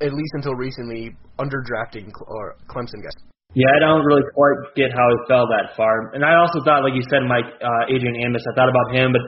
[0.00, 3.14] at least until recently underdrafting or Clemson guys.
[3.54, 6.14] Yeah, I don't really quite get how he fell that far.
[6.16, 9.12] And I also thought, like you said, Mike, uh, Adrian Amos, I thought about him,
[9.12, 9.20] but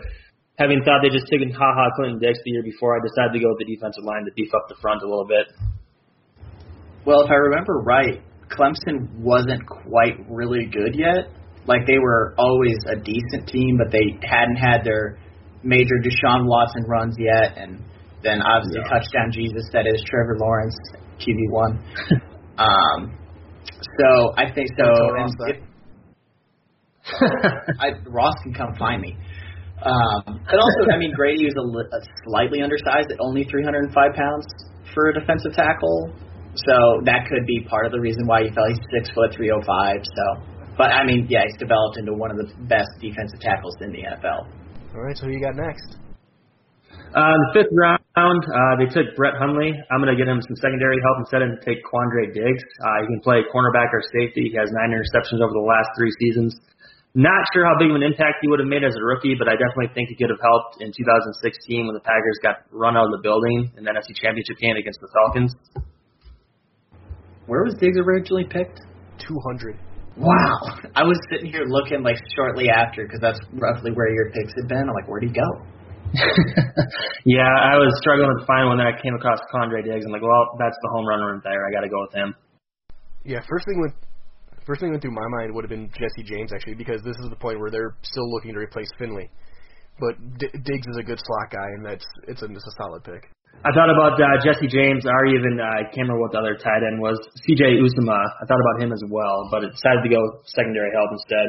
[0.57, 3.41] having thought they just taken Ha Ha Clinton Dix the year before, I decided to
[3.45, 5.53] go with the defensive line to beef up the front a little bit.
[7.05, 11.29] Well, if I remember right, Clemson wasn't quite really good yet.
[11.67, 15.19] Like they were always a decent team, but they hadn't had their
[15.63, 17.83] major Deshaun Watson runs yet, and
[18.25, 18.89] then obviously yeah.
[18.89, 20.77] touchdown Jesus that is Trevor Lawrence
[21.21, 21.79] QB one.
[22.59, 23.15] um,
[24.01, 24.89] so I think so.
[24.89, 25.63] And if,
[27.81, 29.17] I, Ross can come find me.
[29.85, 34.47] Um, but also, I mean, Grady was a, a slightly undersized at only 305 pounds
[34.95, 36.15] for a defensive tackle.
[36.57, 38.65] So that could be part of the reason why he fell.
[38.69, 40.01] He's six foot, 305.
[40.01, 43.93] So but I mean, yeah, he's developed into one of the best defensive tackles in
[43.93, 44.51] the NFL.
[44.95, 45.97] All right, so who you got next?
[47.15, 49.71] Uh, in the fifth round, uh, they took Brett Hundley.
[49.71, 52.65] I'm going to get him some secondary help instead and take Quandre Diggs.
[52.83, 54.51] Uh, he can play cornerback or safety.
[54.51, 56.59] He has nine interceptions over the last three seasons.
[57.15, 59.47] Not sure how big of an impact he would have made as a rookie, but
[59.47, 63.07] I definitely think he could have helped in 2016 when the Packers got run out
[63.07, 65.55] of the building in the NFC Championship game against the Falcons.
[67.47, 68.83] Where was Diggs originally picked?
[69.23, 69.79] 200.
[70.19, 70.83] Wow.
[70.99, 74.67] I was sitting here looking like shortly after because that's roughly where your picks had
[74.67, 74.91] been.
[74.91, 75.47] I'm like, where'd he go?
[77.27, 80.07] yeah, I was struggling to find one that I came across Quandre Diggs.
[80.07, 81.67] I'm like, well, that's the home run right there.
[81.67, 82.35] I got to go with him.
[83.25, 83.95] Yeah, first thing went
[84.65, 87.29] first thing went through my mind would have been Jesse James actually because this is
[87.29, 89.29] the point where they're still looking to replace Finley.
[90.01, 93.05] But D- Diggs is a good slot guy, and that's it's a, it's a solid
[93.05, 93.31] pick.
[93.65, 96.59] I thought about uh, Jesse James, or even uh, I can't remember what the other
[96.59, 97.17] tight end was.
[97.47, 97.79] C.J.
[97.81, 98.25] Uzomah.
[98.43, 101.49] I thought about him as well, but I decided to go secondary help instead.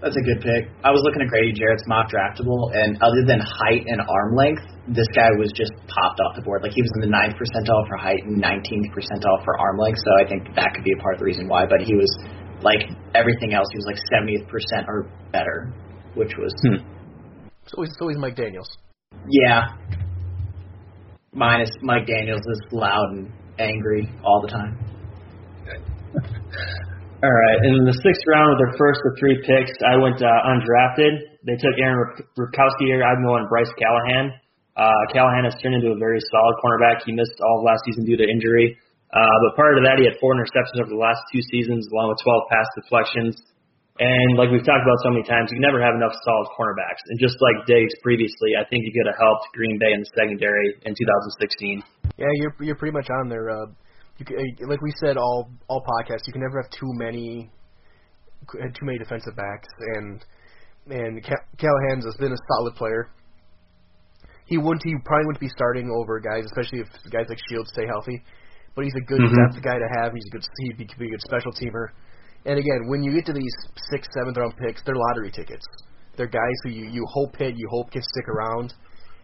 [0.00, 0.72] That's a good pick.
[0.80, 4.64] I was looking at Grady Jarrett's mock draftable, and other than height and arm length,
[4.88, 6.64] this guy was just popped off the board.
[6.64, 10.00] Like he was in the ninth percentile for height and 19th percentile for arm length.
[10.00, 11.66] So I think that could be a part of the reason why.
[11.68, 12.08] But he was
[12.64, 15.72] like everything else, he was like 70th percent or better,
[16.14, 16.80] which was Hmm.
[17.68, 18.72] So he's, so he's Mike Daniels.
[19.28, 19.76] yeah.
[21.32, 24.78] Minus Mike Daniels is loud and angry all the time.
[27.20, 30.48] All right, in the sixth round with their first of three picks, I went uh,
[30.48, 31.36] undrafted.
[31.44, 34.32] They took Aaron Ripkowski, Agnew, and Bryce Callahan.
[34.72, 37.04] Uh, Callahan has turned into a very solid cornerback.
[37.04, 38.72] He missed all of last season due to injury.
[39.12, 42.08] Uh, but prior to that, he had four interceptions over the last two seasons, along
[42.16, 43.36] with 12 pass deflections.
[44.00, 47.04] And like we've talked about so many times, you never have enough solid cornerbacks.
[47.12, 50.10] And just like Diggs previously, I think he could have helped Green Bay in the
[50.16, 51.84] secondary in 2016.
[52.16, 53.52] Yeah, you're you're pretty much on there.
[53.52, 53.68] Uh,
[54.20, 57.50] you can, uh, like we said all all podcasts, you can never have too many
[58.48, 60.24] uh, too many defensive backs, and
[60.90, 63.10] and Ca- Callahan's has been a solid player.
[64.46, 67.86] He wouldn't he probably wouldn't be starting over guys, especially if guys like Shields stay
[67.86, 68.22] healthy.
[68.74, 69.34] But he's a good Mhm.
[69.34, 70.12] depth guy to have.
[70.12, 71.88] He's a good he'd be, be a good special teamer.
[72.46, 73.54] And again, when you get to these
[73.90, 75.64] sixth, seventh round picks, they're lottery tickets.
[76.16, 78.74] They're guys who you you hope hit, you hope can stick around.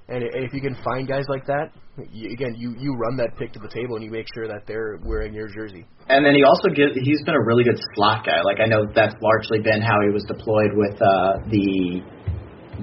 [0.09, 1.75] And if you can find guys like that,
[2.13, 4.63] you, again, you you run that pick to the table and you make sure that
[4.67, 5.85] they're wearing your jersey.
[6.09, 8.39] And then he also gives he's been a really good slot guy.
[8.43, 12.07] Like I know that's largely been how he was deployed with uh the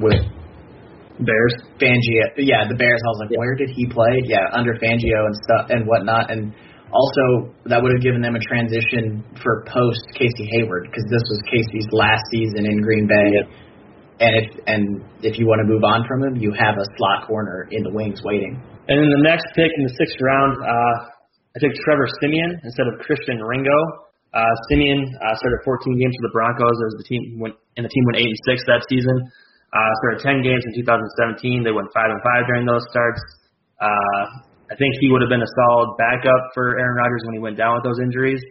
[0.04, 0.20] with
[1.24, 1.56] Bears.
[1.80, 2.36] Fangio.
[2.36, 3.00] Yeah, the Bears.
[3.00, 3.40] I was like, Yeah.
[3.40, 4.20] where did he play?
[4.28, 6.28] Yeah, under Fangio and stuff and whatnot.
[6.32, 6.52] And
[6.92, 11.40] also that would have given them a transition for post Casey Hayward because this was
[11.48, 13.48] Casey's last season in Green Bay.
[14.20, 14.82] And if and
[15.26, 17.89] if you want to move on from him, you have a slot corner in the
[17.89, 18.61] wings waiting.
[18.88, 20.95] And then the next pick in the sixth round, uh,
[21.55, 24.03] I took Trevor Siemian instead of Christian Ringo.
[24.34, 27.91] Uh, Siemian uh, started 14 games for the Broncos as the team went, and the
[27.93, 29.14] team went eight and six that season.
[29.74, 31.66] Uh, started 10 games in 2017.
[31.66, 33.22] They went five and five during those starts.
[33.82, 34.24] Uh,
[34.70, 37.57] I think he would have been a solid backup for Aaron Rodgers when he went
[37.57, 38.41] down with those injuries.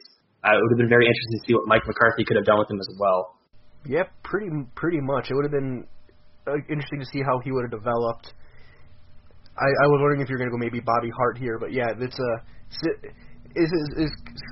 [0.43, 2.59] Uh, it would have been very interesting to see what Mike McCarthy could have done
[2.59, 3.39] with him as well.
[3.87, 5.31] Yep, pretty pretty much.
[5.31, 5.87] It would have been
[6.47, 8.33] uh, interesting to see how he would have developed.
[9.59, 11.93] I, I was wondering if you're going to go maybe Bobby Hart here, but yeah,
[11.99, 12.33] it's a
[13.55, 14.11] is is is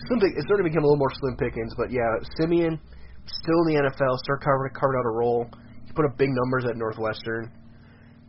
[0.08, 0.32] something.
[0.36, 2.78] It's starting to become a little more slim pickings, but yeah, Siemian
[3.26, 5.48] still in the NFL, start carving carving out a role.
[5.86, 7.50] He put up big numbers at Northwestern,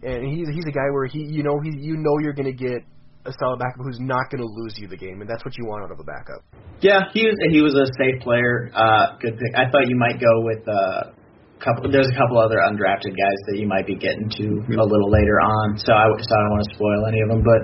[0.04, 2.58] and he's he's a guy where he you know he you know you're going to
[2.58, 2.84] get
[3.26, 5.65] a solid backup who's not going to lose you the game, and that's what you
[5.65, 6.41] want out of a backup.
[6.82, 8.72] Yeah, he was he was a safe player.
[8.74, 9.53] Uh, good pick.
[9.53, 11.13] I thought you might go with uh,
[11.61, 11.91] couple.
[11.91, 15.38] There's a couple other undrafted guys that you might be getting to a little later
[15.38, 15.78] on.
[15.78, 17.61] So I so I don't want to spoil any of them, but.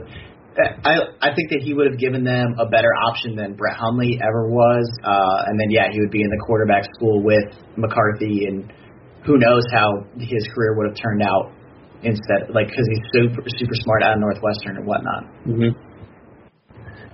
[0.58, 4.18] I I think that he would have given them a better option than Brett Hundley
[4.18, 8.50] ever was, uh, and then yeah, he would be in the quarterback school with McCarthy,
[8.50, 8.74] and
[9.24, 11.54] who knows how his career would have turned out
[12.04, 15.24] instead, like because he's super super smart out of Northwestern and whatnot.
[15.46, 15.74] Mm-hmm.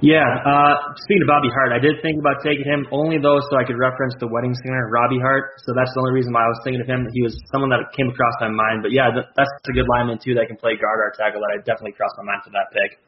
[0.03, 0.27] Yeah.
[0.43, 3.63] Uh, speaking of Bobby Hart, I did think about taking him only though so I
[3.63, 5.55] could reference the wedding singer Robbie Hart.
[5.63, 7.07] So that's the only reason why I was thinking of him.
[7.15, 8.84] He was someone that came across my mind.
[8.84, 11.39] But yeah, th- that's a good lineman too that can play guard or tackle.
[11.39, 12.99] That I definitely crossed my mind for that pick.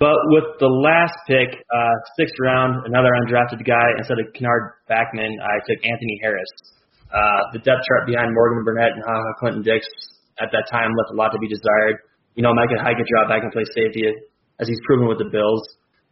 [0.00, 5.28] But with the last pick, uh, sixth round, another undrafted guy instead of Kennard Backman,
[5.44, 6.50] I took Anthony Harris.
[7.12, 9.84] Uh, the depth chart behind Morgan Burnett and Ha Ha Clinton Dix
[10.40, 12.02] at that time left a lot to be desired.
[12.34, 14.06] You know, Micah Hyde could drop back and play safety
[14.58, 15.62] as he's proven with the Bills.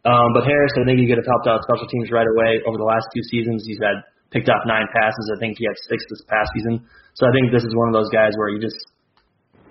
[0.03, 2.59] Um, but Harris, I think he could have helped out special teams right away.
[2.67, 5.25] Over the last two seasons, he's had picked off nine passes.
[5.35, 6.83] I think he had six this past season.
[7.15, 8.75] So I think this is one of those guys where you just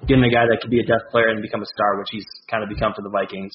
[0.09, 2.09] give him a guy that could be a depth player and become a star, which
[2.13, 3.53] he's kind of become for the Vikings.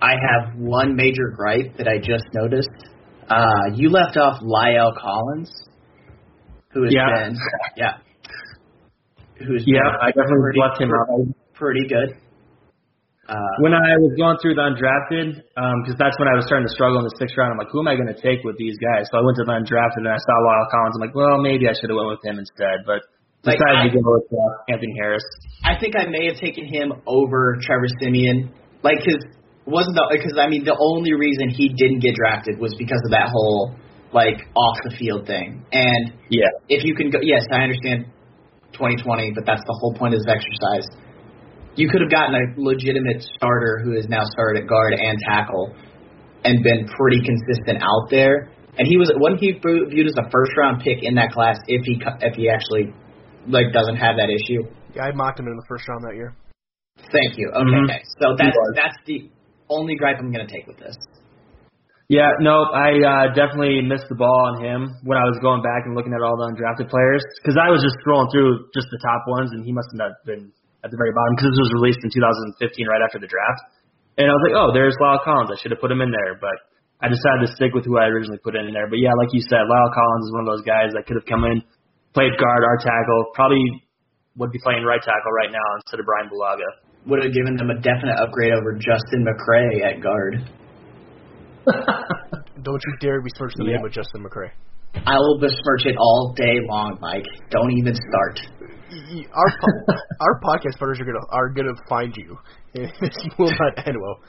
[0.00, 2.68] I have one major gripe that I just noticed.
[3.28, 5.50] Uh, you left off La'el Collins,
[6.72, 7.06] who has Yeah.
[7.12, 7.36] been
[7.76, 7.98] yeah,
[9.46, 11.26] who's Yeah, I definitely pretty, left him out.
[11.54, 12.16] pretty good.
[13.28, 16.74] Uh, When I was going through the undrafted, because that's when I was starting to
[16.74, 18.74] struggle in the sixth round, I'm like, who am I going to take with these
[18.82, 19.06] guys?
[19.14, 20.98] So I went to the undrafted and I saw La'el Collins.
[20.98, 23.00] I'm like, well, maybe I should have went with him instead, but
[23.46, 25.22] Like, decided I- to go with uh, Anthony Harris.
[25.62, 28.50] I think I may have taken him over Trevor Siemian,
[28.82, 29.22] like because
[29.70, 33.12] wasn't the because I mean the only reason he didn't get drafted was because of
[33.14, 33.70] that whole
[34.12, 35.62] like off the field thing.
[35.70, 36.50] And Yeah.
[36.68, 38.06] if you can go, yes, I understand
[38.74, 40.86] 2020, but that's the whole point of this exercise.
[41.74, 45.74] You could have gotten a legitimate starter who is now started at guard and tackle,
[46.44, 48.50] and been pretty consistent out there.
[48.78, 51.84] And he was wasn't he viewed as a first round pick in that class if
[51.84, 52.92] he if he actually
[53.46, 54.62] like doesn't have that issue.
[54.94, 56.34] Yeah, I mocked him in the first round that year.
[57.10, 57.48] Thank you.
[57.50, 57.84] Okay, Mhm.
[57.84, 58.00] okay.
[58.20, 59.30] So that's that's the
[59.68, 60.96] only gripe I'm going to take with this.
[62.12, 65.88] Yeah, no, I uh, definitely missed the ball on him when I was going back
[65.88, 69.00] and looking at all the undrafted players because I was just scrolling through just the
[69.00, 70.52] top ones, and he must have been
[70.84, 73.64] at the very bottom because this was released in 2015, right after the draft.
[74.20, 75.48] And I was like, oh, there's La'el Collins.
[75.48, 76.52] I should have put him in there, but
[77.00, 78.92] I decided to stick with who I originally put in there.
[78.92, 81.24] But yeah, like you said, La'el Collins is one of those guys that could have
[81.24, 81.64] come in,
[82.12, 83.64] played guard, our tackle, probably
[84.36, 86.68] would be playing right tackle right now instead of Brian Bulaga.
[87.08, 90.44] Would have given them a definite upgrade over Justin McCray at guard.
[92.62, 93.76] Don't you dare besmirch the Yeah.
[93.76, 94.50] name of Justin McCray.
[94.94, 97.24] I will besmirch it all day long, Mike.
[97.50, 98.40] Don't even start.
[99.32, 102.36] Our po- our podcast partners are gonna are gonna find you.
[102.74, 102.92] this
[103.38, 104.20] will not end well.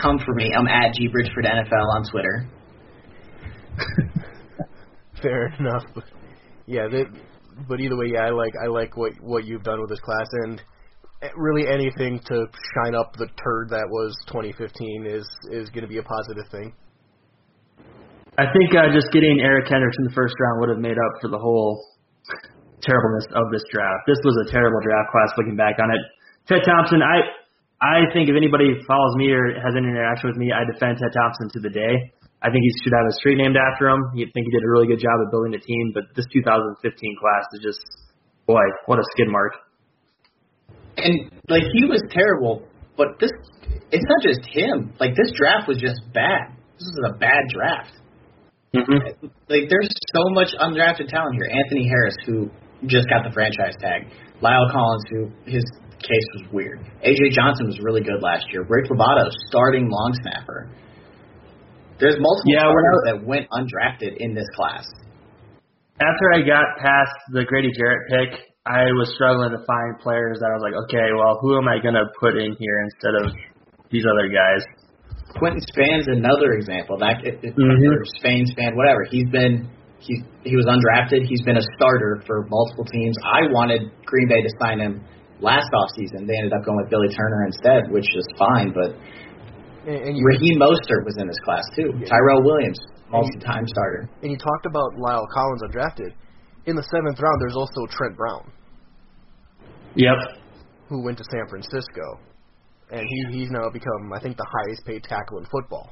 [0.00, 0.52] Come for me.
[0.54, 2.46] I'm at G Bridgeford NFL on Twitter.
[5.22, 5.84] Fair enough.
[5.94, 6.04] But
[6.66, 7.06] yeah, that,
[7.68, 10.26] but either way, yeah, I like I like what what you've done with this class,
[10.44, 10.62] and
[11.36, 15.98] really anything to shine up the turd that was 2015 is is going to be
[15.98, 16.74] a positive thing.
[18.36, 21.32] I think uh, just getting Eric in the first round would have made up for
[21.32, 21.80] the whole
[22.84, 24.04] terribleness of this draft.
[24.04, 26.02] This was a terrible draft class looking back on it.
[26.44, 27.24] Ted Thompson, I
[27.80, 31.12] I think if anybody follows me or has any interaction with me, I defend Ted
[31.16, 32.12] Thompson to the day.
[32.44, 34.00] I think he should have a street named after him.
[34.12, 36.76] I think he did a really good job of building a team, but this 2015
[37.16, 37.80] class is just,
[38.44, 39.56] boy, what a skid mark.
[40.96, 42.66] And like he was terrible,
[42.96, 43.30] but this
[43.90, 44.94] it's not just him.
[44.98, 46.56] Like this draft was just bad.
[46.78, 47.92] This was a bad draft.
[48.74, 49.26] Mm-hmm.
[49.48, 51.48] Like there's so much undrafted talent here.
[51.52, 52.50] Anthony Harris, who
[52.86, 54.08] just got the franchise tag.
[54.42, 55.64] La'el Collins, who his
[56.00, 56.80] case was weird.
[57.04, 58.66] AJ Johnson was really good last year.
[58.68, 60.68] Rick Lovato, starting long snapper.
[61.98, 64.84] There's multiple Yeah, starters that went undrafted in this class.
[65.96, 70.50] After I got past the Grady Jarrett pick, I was struggling to find players that
[70.50, 73.26] I was like, okay, well, who am I going to put in here instead of
[73.94, 74.66] these other guys?
[75.38, 76.98] Quinton Spain's another example.
[76.98, 77.94] That it, it, Mhm.
[77.94, 79.04] or Spain, Span, whatever.
[79.10, 81.24] He's been he he was undrafted.
[81.26, 83.14] He's been a starter for multiple teams.
[83.24, 85.02] I wanted Green Bay to sign him
[85.40, 86.26] last offseason.
[86.26, 88.72] They ended up going with Billy Turner instead, which is fine.
[88.72, 88.96] But
[89.86, 91.92] And, and you Raheem Mostert was in this class too.
[92.06, 92.78] Tyrell Williams,
[93.10, 94.08] multi-time starter.
[94.22, 96.12] and you talked about La'el Collins undrafted.
[96.66, 98.50] In the seventh round, there's also Trent Brown,
[99.96, 100.16] Yep.
[100.88, 102.20] who went to San Francisco,
[102.90, 105.90] and he he's now become I think the highest paid tackle in football.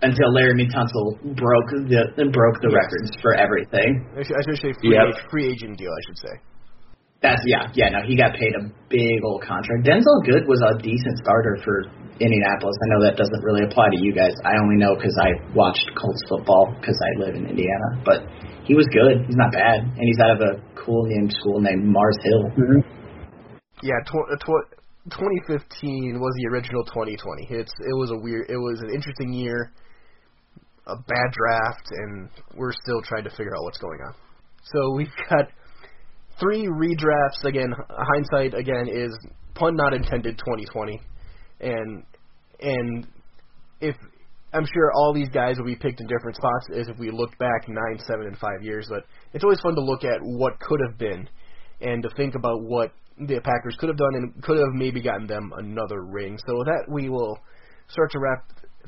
[0.00, 2.78] Until Laremy Tunsil broke the broke the Yes.
[2.82, 4.06] records for everything.
[4.16, 5.06] I should, I should say free, Yep.
[5.14, 6.34] ag- free agent deal, I should say.
[7.20, 7.88] That's yeah, yeah.
[7.90, 9.82] No, he got paid a big old contract.
[9.84, 11.82] Denzelle Good was a decent starter for
[12.20, 12.76] Indianapolis.
[12.82, 14.34] I know that doesn't really apply to you guys.
[14.44, 17.88] I only know because I watched Colts football because I live in Indiana.
[18.04, 18.26] But
[18.66, 19.24] he was good.
[19.26, 22.42] He's not bad, and he's out of a cool named school named Mars Hill.
[23.82, 24.68] Yeah, tw- uh, tw-
[25.14, 27.48] 2015 was the original 2020.
[27.50, 29.72] It's it was a weird, it was an interesting year,
[30.86, 34.14] a bad draft, and we're still trying to figure out what's going on.
[34.64, 35.46] So we've got
[36.40, 37.44] three redrafts.
[37.44, 39.16] Again, hindsight again is
[39.54, 40.38] pun not intended.
[40.38, 41.00] 2020,
[41.60, 42.02] and
[42.60, 43.06] and
[43.80, 43.96] if
[44.52, 47.36] I'm sure all these guys will be picked in different spots as if we look
[47.38, 48.86] back nine, seven, and five years.
[48.88, 49.04] But
[49.34, 51.28] it's always fun to look at what could have been
[51.80, 55.26] and to think about what the Packers could have done and could have maybe gotten
[55.26, 56.38] them another ring.
[56.46, 57.38] So with that, we will
[57.88, 58.44] start to wrap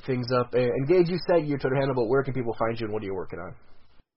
[0.07, 0.55] things up.
[0.55, 3.03] And Gage, you said your Twitter handle, but where can people find you and what
[3.03, 3.55] are you working on?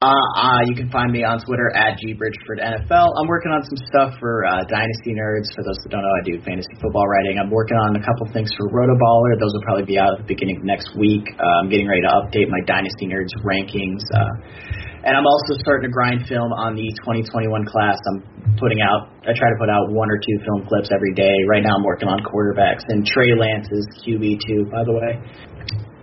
[0.03, 3.07] Uh, uh, you can find me on Twitter at gbridgefordnfl.
[3.15, 5.47] I'm working on some stuff for uh, Dynasty Nerds.
[5.55, 7.39] For those that don't know, I do fantasy football writing.
[7.39, 9.39] I'm working on a couple things for Rotoballer.
[9.39, 11.23] Those will probably be out at the beginning of next week.
[11.39, 14.03] Uh, I'm getting ready to update my Dynasty Nerds rankings.
[14.11, 17.95] Uh, and I'm also starting to grind film on the 2021 class.
[18.11, 18.27] I'm
[18.59, 21.31] putting out, I try to put out one or two film clips every day.
[21.47, 25.15] Right now I'm working on quarterbacks, and Trey Lance is QB2, by the way.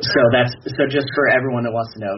[0.01, 2.17] So that's so just for everyone that wants to know,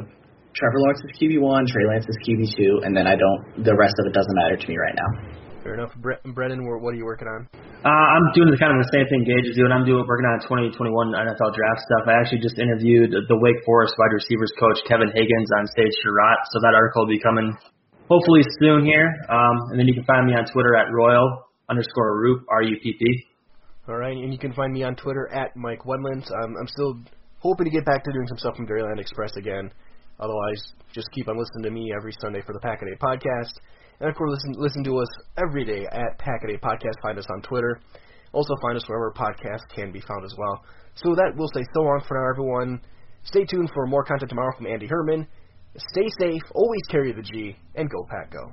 [0.54, 3.64] Trevor Lawrence is QB one, Trey Lance is QB two, and then I don't.
[3.64, 5.10] The rest of it doesn't matter to me right now.
[5.62, 5.94] Fair enough.
[5.96, 7.46] Bre- Brennan, where- what are you working on?
[7.84, 9.70] Uh, I'm doing the kind of the same thing Gage is doing.
[9.70, 12.02] I'm doing working on 2021 NFL draft stuff.
[12.06, 16.46] I actually just interviewed the Wake Forest wide receivers coach Kevin Higgins on Stage Sherratt,
[16.50, 17.54] so that article will be coming
[18.10, 19.06] hopefully soon here.
[19.30, 22.76] Um, and then you can find me on Twitter at Royal underscore Roop R U
[22.82, 23.02] P P.
[23.88, 26.26] All right, and you can find me on Twitter at Mike Wedland.
[26.30, 26.98] Um, I'm still
[27.38, 29.70] hoping to get back to doing some stuff from Dairyland Express again.
[30.20, 33.54] Otherwise, just keep on listening to me every Sunday for the Pack podcast.
[34.00, 35.08] And of course, listen, listen to us
[35.38, 37.00] every day at Pack Podcast.
[37.02, 37.80] Find us on Twitter.
[38.32, 40.64] Also, find us wherever podcasts can be found as well.
[40.94, 42.80] So that, we'll say so long for now, everyone.
[43.24, 45.26] Stay tuned for more content tomorrow from Andy Herman.
[45.76, 48.52] Stay safe, always carry the G, and go Pack Go.